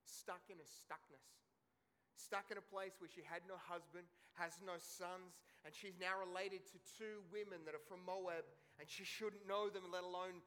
stuck 0.04 0.44
in 0.52 0.60
a 0.60 0.68
stuckness, 0.68 1.32
stuck 2.20 2.52
in 2.52 2.60
a 2.60 2.68
place 2.68 3.00
where 3.00 3.08
she 3.08 3.24
had 3.24 3.48
no 3.48 3.56
husband, 3.56 4.04
has 4.36 4.60
no 4.60 4.76
sons, 4.76 5.40
and 5.64 5.72
she's 5.72 5.96
now 5.96 6.20
related 6.20 6.68
to 6.68 6.84
two 7.00 7.24
women 7.32 7.64
that 7.64 7.72
are 7.72 7.88
from 7.88 8.04
Moab, 8.04 8.44
and 8.84 8.92
she 8.92 9.08
shouldn't 9.08 9.48
know 9.48 9.72
them, 9.72 9.88
let 9.96 10.04
alone 10.04 10.44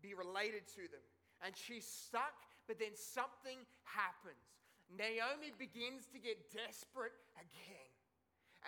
be 0.00 0.16
related 0.16 0.64
to 0.80 0.88
them 0.88 1.04
and 1.44 1.56
she's 1.56 1.86
stuck, 1.86 2.36
but 2.68 2.78
then 2.78 2.92
something 2.94 3.64
happens. 3.84 4.59
Naomi 4.94 5.54
begins 5.54 6.06
to 6.10 6.18
get 6.18 6.50
desperate 6.50 7.14
again. 7.38 7.90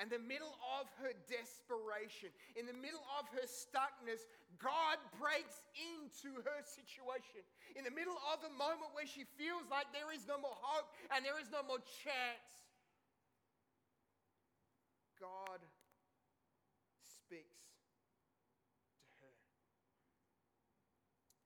And 0.00 0.08
the 0.08 0.22
middle 0.22 0.56
of 0.80 0.88
her 1.04 1.12
desperation, 1.28 2.32
in 2.56 2.64
the 2.64 2.72
middle 2.72 3.04
of 3.20 3.28
her 3.36 3.44
stuckness, 3.44 4.24
God 4.56 4.96
breaks 5.20 5.60
into 5.76 6.32
her 6.40 6.64
situation. 6.64 7.44
In 7.76 7.84
the 7.84 7.92
middle 7.92 8.16
of 8.32 8.40
a 8.40 8.52
moment 8.56 8.96
where 8.96 9.04
she 9.04 9.28
feels 9.36 9.68
like 9.68 9.92
there 9.92 10.08
is 10.08 10.24
no 10.24 10.40
more 10.40 10.56
hope 10.64 10.88
and 11.12 11.20
there 11.20 11.36
is 11.36 11.52
no 11.52 11.60
more 11.60 11.82
chance, 12.00 12.64
God 15.20 15.60
speaks 17.04 17.76
to 19.04 19.12
her. 19.20 19.36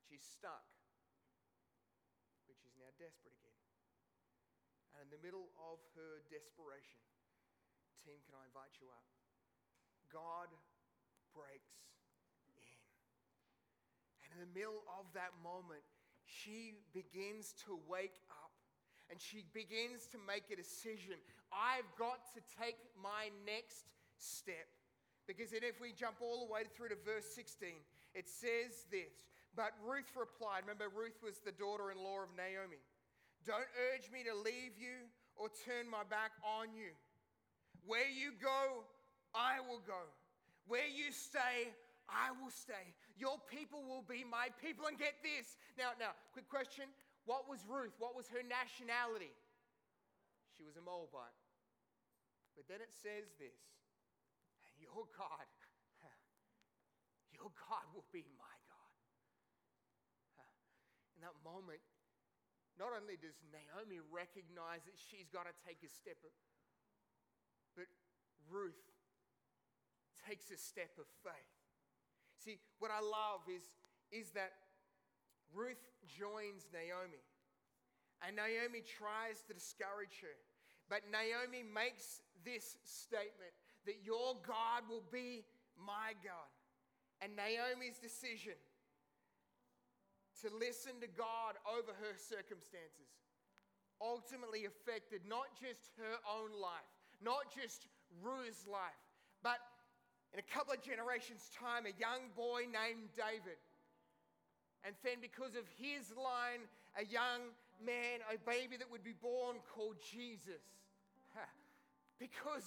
She's 0.06 0.22
stuck 0.22 0.62
desperate 2.96 3.36
again. 3.36 3.60
And 4.95 4.95
in 5.06 5.14
the 5.14 5.22
middle 5.22 5.54
of 5.62 5.78
her 5.94 6.26
desperation, 6.26 6.98
team, 8.02 8.18
can 8.26 8.34
I 8.34 8.42
invite 8.50 8.74
you 8.82 8.90
up? 8.90 9.06
God 10.10 10.50
breaks 11.30 11.78
in. 12.50 12.78
And 14.26 14.34
in 14.34 14.38
the 14.42 14.50
middle 14.50 14.82
of 14.90 15.06
that 15.14 15.30
moment, 15.46 15.86
she 16.26 16.82
begins 16.90 17.54
to 17.70 17.78
wake 17.86 18.18
up 18.34 18.50
and 19.06 19.22
she 19.22 19.46
begins 19.54 20.10
to 20.10 20.18
make 20.26 20.50
a 20.50 20.58
decision. 20.58 21.22
I've 21.54 21.86
got 21.94 22.26
to 22.34 22.42
take 22.58 22.74
my 22.98 23.30
next 23.46 23.86
step. 24.18 24.66
Because 25.30 25.54
then, 25.54 25.62
if 25.62 25.78
we 25.78 25.94
jump 25.94 26.18
all 26.18 26.42
the 26.42 26.50
way 26.50 26.66
through 26.74 26.90
to 26.90 26.98
verse 27.06 27.30
16, 27.30 27.78
it 28.18 28.26
says 28.26 28.90
this 28.90 29.30
But 29.54 29.70
Ruth 29.86 30.10
replied, 30.18 30.66
remember, 30.66 30.90
Ruth 30.90 31.22
was 31.22 31.38
the 31.38 31.54
daughter 31.54 31.94
in 31.94 31.98
law 32.02 32.26
of 32.26 32.34
Naomi. 32.34 32.82
Don't 33.46 33.70
urge 33.94 34.10
me 34.10 34.26
to 34.26 34.34
leave 34.34 34.74
you 34.74 35.06
or 35.38 35.46
turn 35.62 35.86
my 35.86 36.02
back 36.02 36.34
on 36.42 36.74
you. 36.74 36.90
Where 37.86 38.10
you 38.10 38.34
go, 38.42 38.82
I 39.30 39.62
will 39.62 39.80
go. 39.86 40.10
Where 40.66 40.90
you 40.90 41.14
stay, 41.14 41.70
I 42.10 42.34
will 42.34 42.50
stay. 42.50 42.90
Your 43.14 43.38
people 43.46 43.86
will 43.86 44.02
be 44.02 44.26
my 44.26 44.50
people. 44.58 44.90
And 44.90 44.98
get 44.98 45.22
this. 45.22 45.54
Now, 45.78 45.94
now, 46.02 46.18
quick 46.34 46.50
question. 46.50 46.90
What 47.22 47.46
was 47.46 47.62
Ruth? 47.70 47.94
What 48.02 48.18
was 48.18 48.26
her 48.34 48.42
nationality? 48.42 49.30
She 50.58 50.66
was 50.66 50.74
a 50.74 50.82
Moabite. 50.82 51.38
But 52.58 52.66
then 52.66 52.82
it 52.82 52.90
says 52.90 53.30
this 53.38 53.60
and 54.64 54.74
your 54.82 55.06
God, 55.14 55.46
your 57.36 57.52
God 57.68 57.84
will 57.92 58.08
be 58.10 58.24
my 58.40 58.56
God. 58.66 58.94
In 61.14 61.20
that 61.22 61.36
moment, 61.44 61.80
not 62.76 62.92
only 62.92 63.16
does 63.16 63.40
Naomi 63.48 64.00
recognize 64.12 64.84
that 64.84 64.96
she's 65.00 65.32
got 65.32 65.48
to 65.48 65.54
take 65.64 65.80
a 65.80 65.90
step, 65.90 66.20
but 67.76 67.88
Ruth 68.48 68.78
takes 70.28 70.52
a 70.52 70.60
step 70.60 70.92
of 71.00 71.08
faith. 71.24 71.56
See, 72.36 72.60
what 72.78 72.92
I 72.92 73.00
love 73.00 73.42
is, 73.48 73.64
is 74.12 74.30
that 74.36 74.52
Ruth 75.54 75.80
joins 76.04 76.68
Naomi. 76.72 77.22
And 78.24 78.36
Naomi 78.36 78.80
tries 78.80 79.44
to 79.48 79.52
discourage 79.52 80.20
her. 80.24 80.36
But 80.88 81.04
Naomi 81.10 81.64
makes 81.66 82.22
this 82.44 82.76
statement 82.84 83.52
that 83.84 84.04
your 84.04 84.36
God 84.46 84.88
will 84.88 85.04
be 85.12 85.44
my 85.76 86.14
God. 86.24 86.50
And 87.20 87.32
Naomi's 87.36 87.98
decision 87.98 88.56
to 90.42 90.48
listen 90.52 91.00
to 91.00 91.08
God 91.08 91.56
over 91.64 91.92
her 91.96 92.14
circumstances 92.16 93.08
ultimately 94.02 94.68
affected 94.68 95.24
not 95.24 95.48
just 95.56 95.96
her 95.96 96.20
own 96.28 96.52
life, 96.60 96.92
not 97.24 97.48
just 97.48 97.88
Ruth's 98.20 98.68
life, 98.68 99.00
but 99.40 99.56
in 100.36 100.38
a 100.38 100.48
couple 100.52 100.76
of 100.76 100.84
generations' 100.84 101.48
time, 101.56 101.88
a 101.88 101.96
young 101.96 102.28
boy 102.36 102.68
named 102.68 103.08
David 103.16 103.56
and 104.86 104.94
then, 105.02 105.18
because 105.18 105.58
of 105.58 105.66
his 105.82 106.14
line, 106.14 106.62
a 106.94 107.02
young 107.02 107.50
man, 107.82 108.22
a 108.30 108.38
baby 108.46 108.78
that 108.78 108.86
would 108.86 109.02
be 109.02 109.18
born 109.18 109.58
called 109.74 109.98
Jesus. 109.98 110.62
Because, 112.16 112.64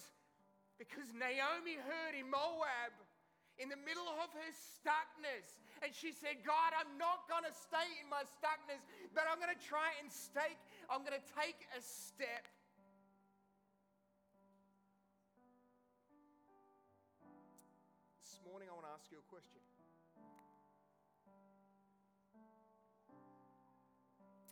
because 0.77 1.09
Naomi 1.09 1.73
heard 1.73 2.13
in 2.13 2.29
Moab, 2.29 2.93
in 3.59 3.67
the 3.67 3.75
middle 3.83 4.07
of 4.07 4.31
her 4.31 4.51
stuckness, 4.55 5.59
and 5.83 5.91
she 5.91 6.15
said, 6.15 6.39
God, 6.47 6.71
I'm 6.79 6.95
not 6.95 7.27
going 7.27 7.43
to 7.43 7.51
stay 7.51 7.99
in 7.99 8.07
my 8.07 8.23
stuckness, 8.23 8.79
but 9.11 9.27
I'm 9.27 9.35
going 9.43 9.51
to 9.51 9.59
try 9.59 9.91
and 9.99 10.07
stake, 10.07 10.57
I'm 10.87 11.03
going 11.03 11.19
to 11.19 11.27
take 11.35 11.59
a 11.75 11.81
step. 11.83 12.47
This 18.23 18.39
morning, 18.47 18.71
I 18.71 18.73
want 18.79 18.87
to 18.87 18.95
ask 18.95 19.11
you 19.11 19.19
a 19.19 19.27
question. 19.27 19.59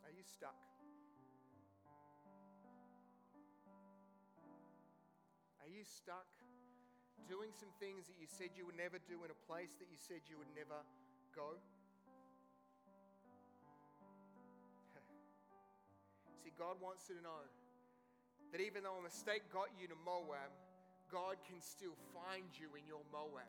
Are 0.03 0.11
you 0.11 0.23
stuck? 0.27 0.59
Are 5.63 5.71
you 5.71 5.83
stuck 5.83 6.27
doing 7.25 7.49
some 7.57 7.73
things 7.81 8.05
that 8.05 8.21
you 8.21 8.29
said 8.29 8.53
you 8.53 8.69
would 8.69 8.77
never 8.77 9.01
do 9.09 9.25
in 9.25 9.31
a 9.33 9.39
place 9.49 9.73
that 9.81 9.89
you 9.89 9.97
said 9.97 10.21
you 10.29 10.37
would 10.37 10.53
never 10.53 10.77
go? 11.33 11.57
See, 16.45 16.53
God 16.53 16.77
wants 16.77 17.09
you 17.09 17.17
to 17.17 17.23
know 17.25 17.41
that 18.53 18.61
even 18.61 18.85
though 18.85 19.01
a 19.01 19.03
mistake 19.03 19.43
got 19.49 19.73
you 19.75 19.89
to 19.89 19.97
Moab, 20.05 20.53
God 21.11 21.39
can 21.47 21.59
still 21.59 21.95
find 22.13 22.47
you 22.55 22.67
in 22.75 22.83
your 22.87 23.03
Moab. 23.11 23.47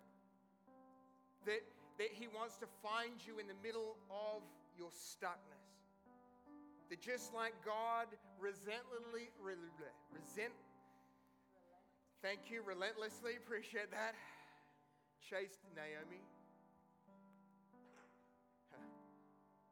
That, 1.47 1.63
that 1.99 2.11
He 2.15 2.27
wants 2.31 2.59
to 2.63 2.69
find 2.83 3.19
you 3.23 3.39
in 3.39 3.47
the 3.47 3.59
middle 3.63 3.99
of 4.11 4.43
your 4.79 4.91
stuckness. 4.91 5.59
That 6.91 7.03
just 7.03 7.35
like 7.35 7.53
God 7.67 8.09
relentlessly, 8.41 9.29
resent, 9.43 10.55
thank 12.23 12.51
you, 12.51 12.63
relentlessly, 12.67 13.39
appreciate 13.39 13.91
that, 13.91 14.15
chased 15.23 15.63
Naomi, 15.75 16.23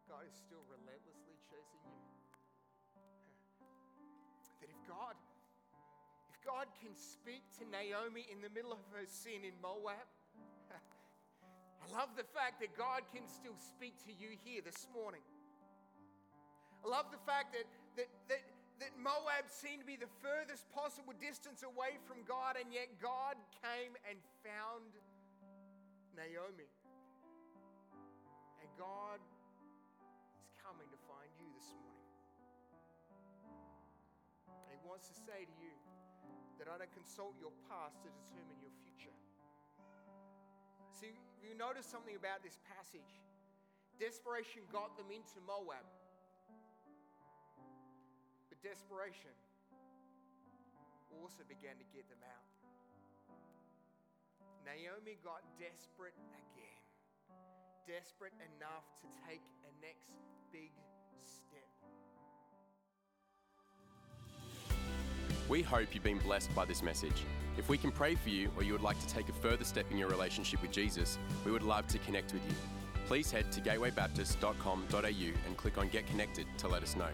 God 0.07 0.23
is 0.31 0.39
still 0.39 0.63
relentlessly 0.71 1.35
chasing 1.51 1.83
you. 1.83 1.99
That 4.63 4.71
if 4.71 4.81
God, 4.87 5.19
if 6.31 6.39
God 6.47 6.71
can 6.79 6.95
speak 6.95 7.43
to 7.59 7.67
Naomi 7.67 8.25
in 8.31 8.41
the 8.41 8.49
middle 8.55 8.71
of 8.71 8.81
her 8.95 9.05
sin 9.05 9.43
in 9.43 9.53
Moab, 9.59 10.07
I 11.83 11.87
love 11.93 12.15
the 12.17 12.27
fact 12.35 12.63
that 12.63 12.75
God 12.79 13.03
can 13.15 13.27
still 13.27 13.59
speak 13.59 13.99
to 14.07 14.13
you 14.15 14.39
here 14.47 14.63
this 14.63 14.87
morning. 14.95 15.23
I 16.83 16.89
love 16.89 17.11
the 17.11 17.23
fact 17.27 17.55
that, 17.55 17.67
that, 17.99 18.11
that, 18.31 18.43
that 18.81 18.93
Moab 19.01 19.49
seemed 19.49 19.81
to 19.81 19.89
be 19.89 19.97
the 19.97 20.11
furthest 20.21 20.69
possible 20.69 21.17
distance 21.17 21.65
away 21.65 21.97
from 22.05 22.21
God, 22.29 22.61
and 22.61 22.69
yet 22.69 22.93
God 23.01 23.41
came 23.65 23.97
and 24.05 24.21
found 24.45 24.93
Naomi. 26.13 26.69
And 28.61 28.69
God 28.77 29.21
is 30.45 30.53
coming 30.61 30.89
to 30.93 30.99
find 31.09 31.31
you 31.41 31.49
this 31.57 31.73
morning. 31.81 32.13
And 34.61 34.69
He 34.77 34.81
wants 34.85 35.09
to 35.09 35.17
say 35.17 35.49
to 35.49 35.55
you 35.57 35.73
that 36.61 36.69
I 36.69 36.77
don't 36.77 36.93
consult 36.93 37.33
your 37.41 37.53
past 37.73 38.05
to 38.05 38.13
determine 38.13 38.61
your 38.61 38.73
future. 38.85 39.17
See, 40.93 41.17
you 41.41 41.57
notice 41.57 41.89
something 41.89 42.17
about 42.17 42.45
this 42.45 42.61
passage. 42.77 43.25
Desperation 43.97 44.69
got 44.69 44.97
them 45.01 45.09
into 45.09 45.41
Moab. 45.49 45.85
Desperation 48.63 49.35
also 51.23 51.43
began 51.49 51.77
to 51.79 51.87
get 51.95 52.09
them 52.09 52.19
out. 52.25 52.47
Naomi 54.67 55.17
got 55.23 55.43
desperate 55.59 56.15
again, 56.35 56.83
desperate 57.87 58.35
enough 58.57 58.85
to 59.01 59.07
take 59.29 59.43
a 59.63 59.71
next 59.81 60.11
big 60.53 60.73
step. 61.23 61.71
We 65.49 65.63
hope 65.63 65.95
you've 65.95 66.03
been 66.03 66.19
blessed 66.19 66.53
by 66.55 66.65
this 66.65 66.83
message. 66.83 67.23
If 67.57 67.69
we 67.69 67.79
can 67.79 67.93
pray 67.93 68.17
for 68.17 68.29
you 68.29 68.51
or 68.57 68.65
you 68.65 68.73
would 68.73 68.83
like 68.83 68.99
to 69.01 69.07
take 69.07 69.29
a 69.29 69.33
further 69.33 69.65
step 69.65 69.87
in 69.93 69.99
your 69.99 70.09
relationship 70.09 70.61
with 70.61 70.73
Jesus, 70.73 71.19
we 71.45 71.53
would 71.53 71.63
love 71.63 71.87
to 71.89 71.99
connect 71.99 72.33
with 72.33 72.43
you. 72.49 72.57
Please 73.07 73.31
head 73.31 73.53
to 73.53 73.61
gatewaybaptist.com.au 73.61 74.99
and 75.47 75.57
click 75.57 75.79
on 75.79 75.89
Get 75.89 76.07
Connected 76.09 76.47
to 76.59 76.67
let 76.67 76.83
us 76.83 76.97
know. 76.97 77.09